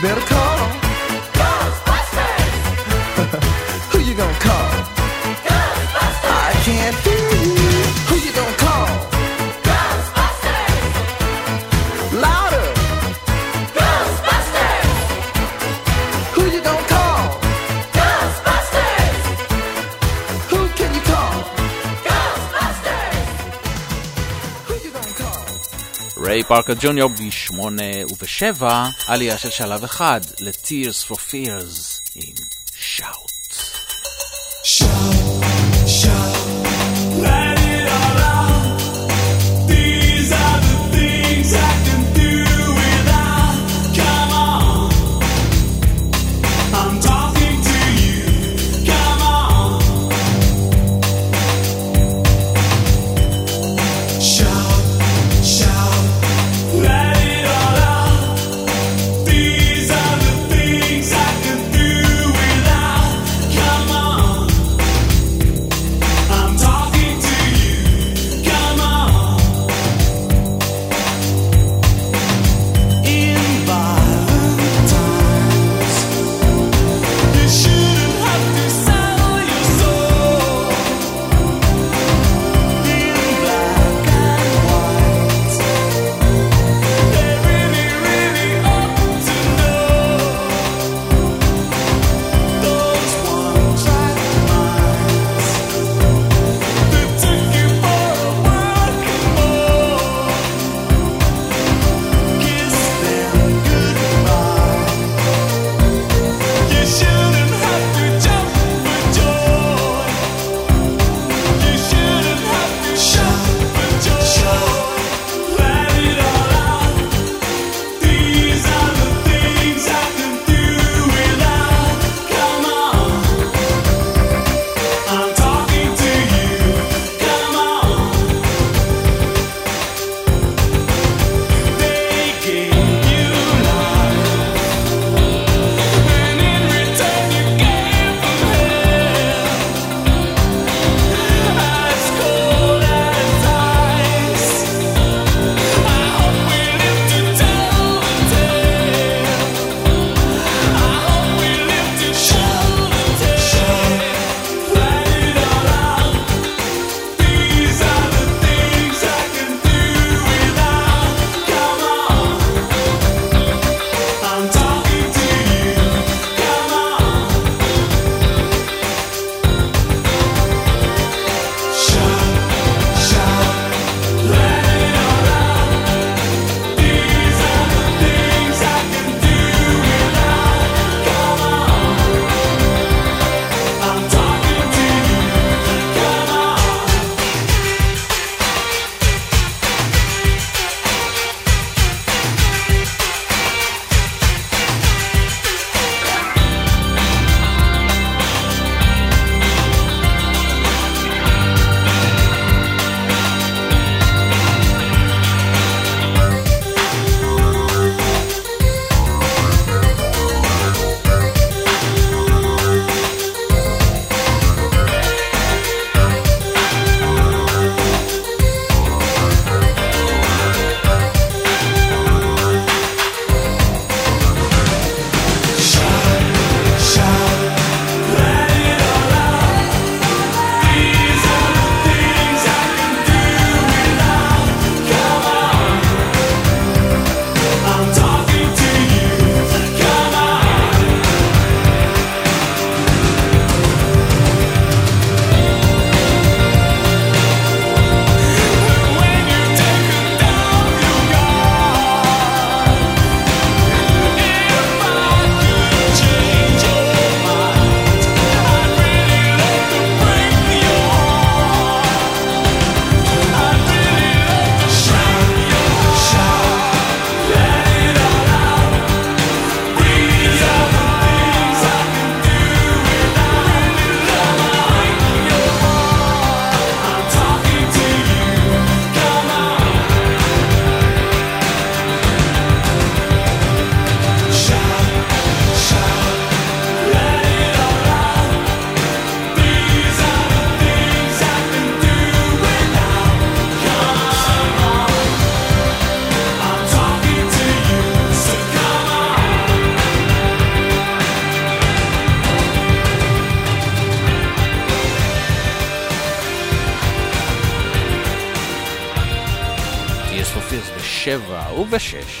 [0.00, 0.47] Better call.
[26.48, 27.60] פארקר ג'וניור ב-8
[28.12, 28.64] וב-7,
[29.06, 31.97] עלייה של שלב אחד ל-Tears for Fears.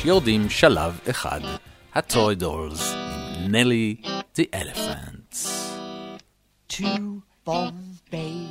[0.08, 1.40] יורדים שלב אחד,
[1.94, 3.96] הטוי דולס עם נלי
[4.36, 5.38] The Elephants.
[6.68, 8.46] To Bombay,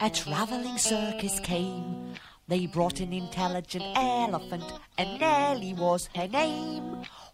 [0.00, 2.14] a traveling circus came.
[2.48, 4.68] They brought an intelligent elephant,
[4.98, 6.86] and Nellie was her name.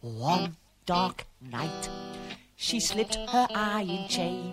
[0.03, 0.47] One
[0.85, 1.85] dark night,
[2.57, 3.47] she slipped her
[3.79, 4.53] iron chain,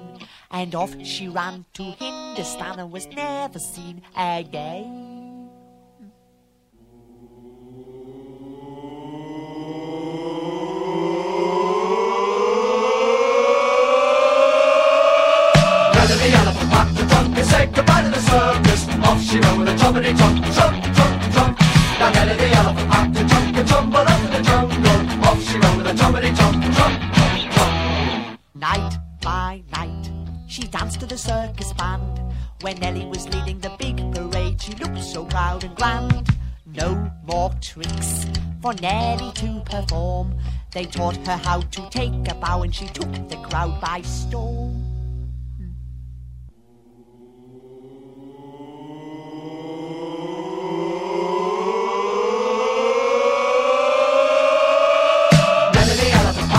[0.59, 5.22] and off she ran to Hindustan and was never seen again.
[19.93, 21.59] Trumpety trunk, trunk, trunk, trunk.
[21.99, 25.23] Now Nellie the elephant packed the trunk and tumbled up the jungle.
[25.23, 28.39] Off she ran with a trunk, trunk, trunk, trunk.
[28.55, 30.11] Night by night,
[30.47, 32.19] she danced to the circus band.
[32.61, 36.27] When Nellie was leading the big parade, she looked so proud and grand.
[36.65, 38.25] No more tricks
[38.63, 40.33] for Nellie to perform.
[40.71, 44.92] They taught her how to take a bow, and she took the crowd by storm.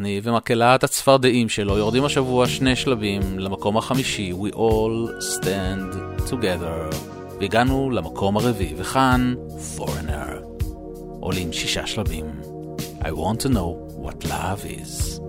[0.00, 5.96] מקארטני ומקהלת הצפרדעים שלו יורדים השבוע שני שלבים למקום החמישי We All Stand
[6.30, 6.94] Together
[7.40, 9.34] והגענו למקום הרביעי וכאן
[9.76, 10.60] Foreigner
[11.20, 12.26] עולים שישה שלבים
[13.00, 15.20] I want to know what love is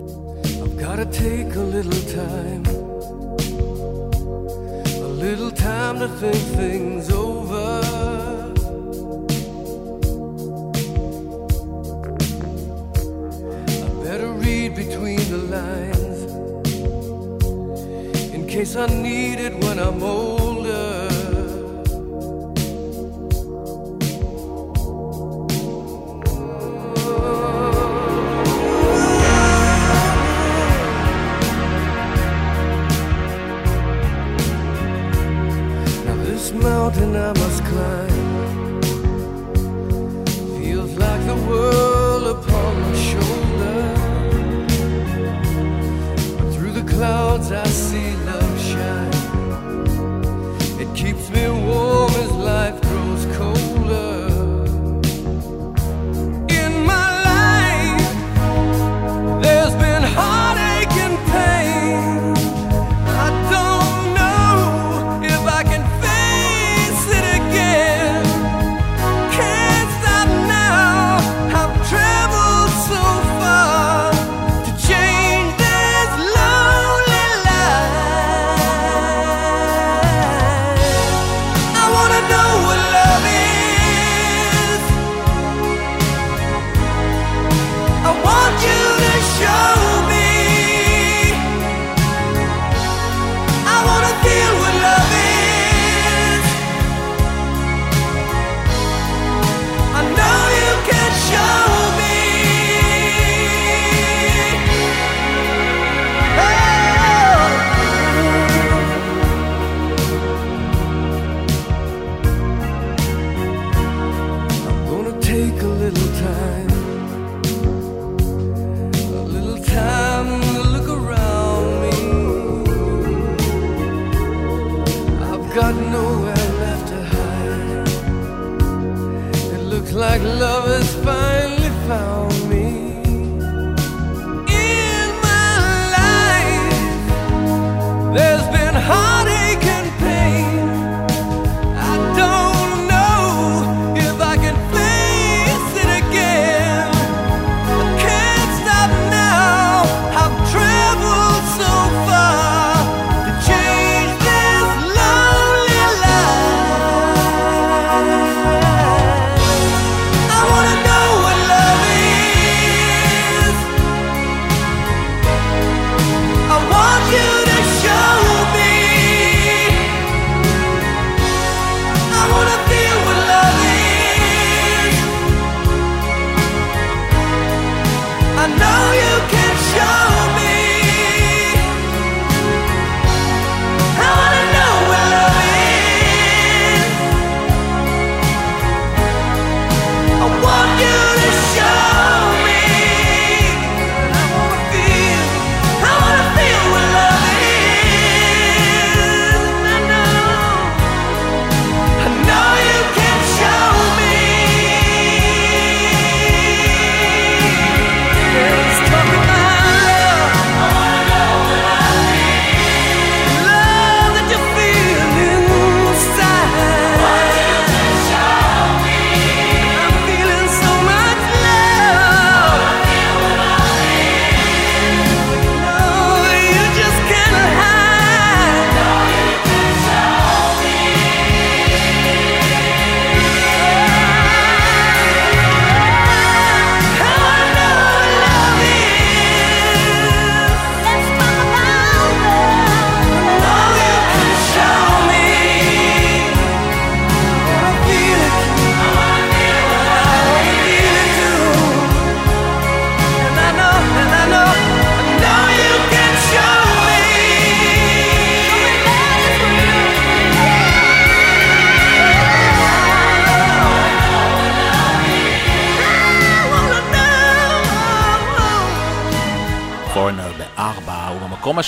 [0.64, 2.64] I've gotta take a little time,
[5.08, 7.31] a little time to think things over.
[18.82, 20.31] I need it when I'm older.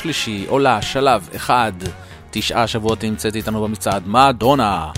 [0.04, 1.72] שלישי עולה שלב אחד,
[2.32, 4.92] תשעה שבועות נמצאת איתנו במצעד, מדונה.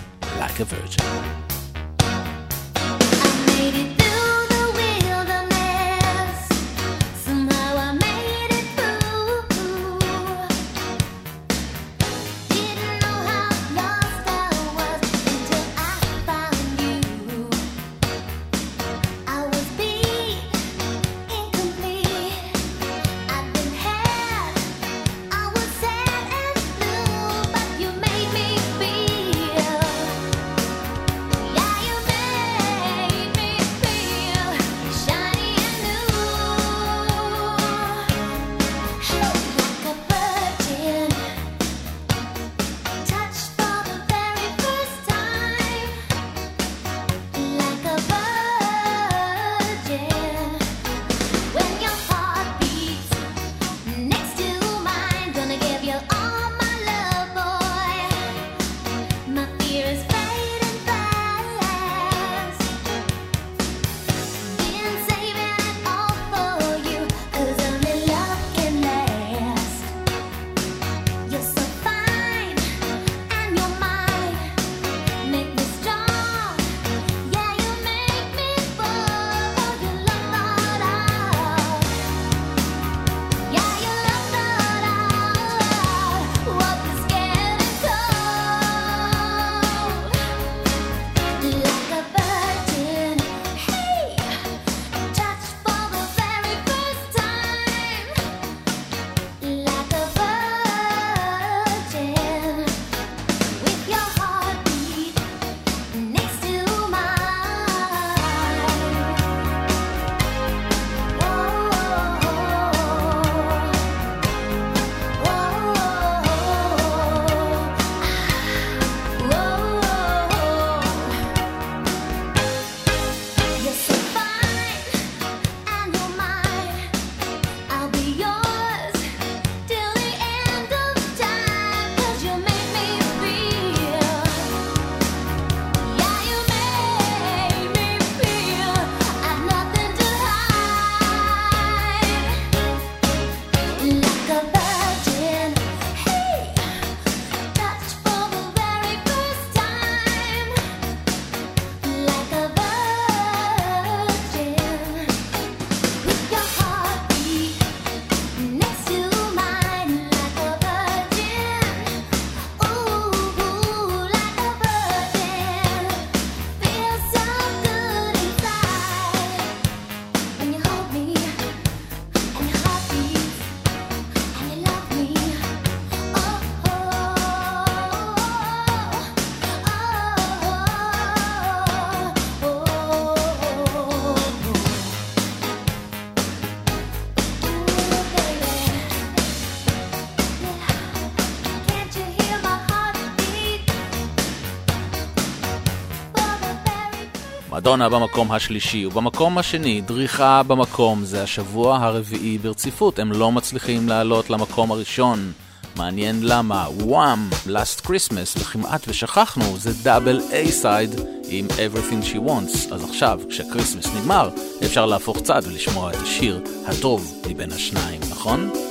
[197.65, 204.29] מרדונה במקום השלישי, ובמקום השני, דריכה במקום, זה השבוע הרביעי ברציפות, הם לא מצליחים לעלות
[204.29, 205.31] למקום הראשון.
[205.75, 210.95] מעניין למה, וואם, Last Christmas, וכמעט ושכחנו, זה דאבל איי סייד
[211.29, 214.29] עם Everything She Wants, אז עכשיו, כשכריסמס נגמר,
[214.65, 218.64] אפשר להפוך צד ולשמוע את השיר הטוב מבין השניים, נכון?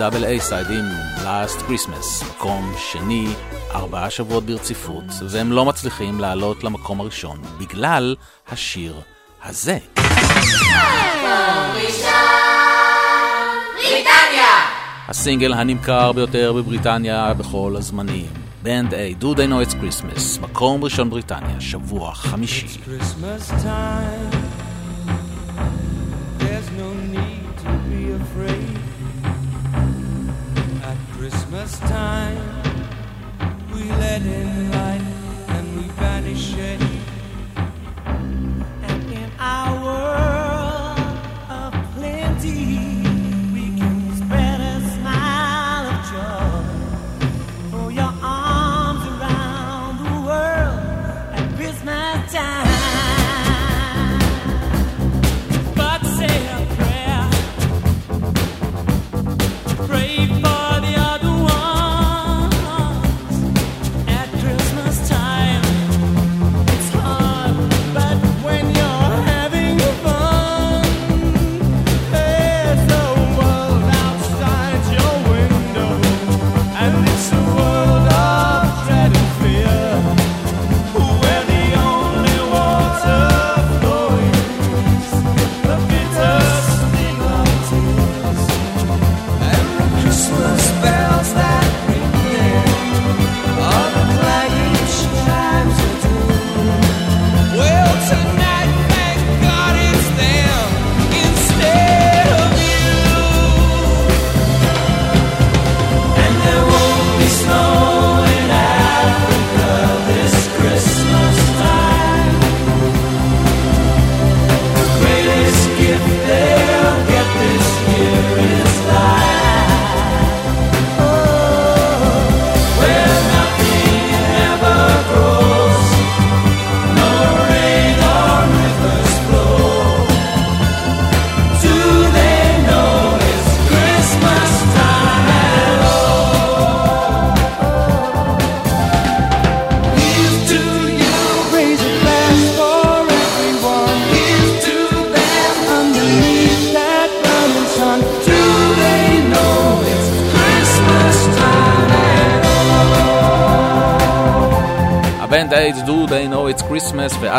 [0.00, 0.84] דאבל איי סיידים,
[1.16, 3.26] Last Christmas, מקום שני,
[3.74, 8.16] ארבעה שבועות ברציפות, והם לא מצליחים לעלות למקום הראשון בגלל
[8.48, 9.00] השיר
[9.42, 9.78] הזה.
[15.08, 18.32] הסינגל הנמכר ביותר בבריטניה בכל הזמנים.
[18.62, 22.66] בנד איי, Do They Know It's Christmas, מקום ראשון בריטניה, שבוע חמישי.
[22.66, 24.39] It's Christmas time.
[31.70, 32.62] last time
[33.72, 34.79] we let in light.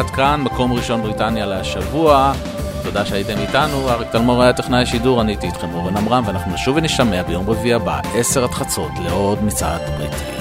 [0.01, 2.33] עד כאן, מקום ראשון בריטניה להשבוע.
[2.83, 6.77] תודה שהייתם איתנו, אריק תלמור היה טכנאי שידור, אני איתי איתכם אורן עמרם, ואנחנו נשוב
[6.77, 10.40] ונשמע ביום רביעי הבא, עשר עד חצות, לעוד מצעד בריטי.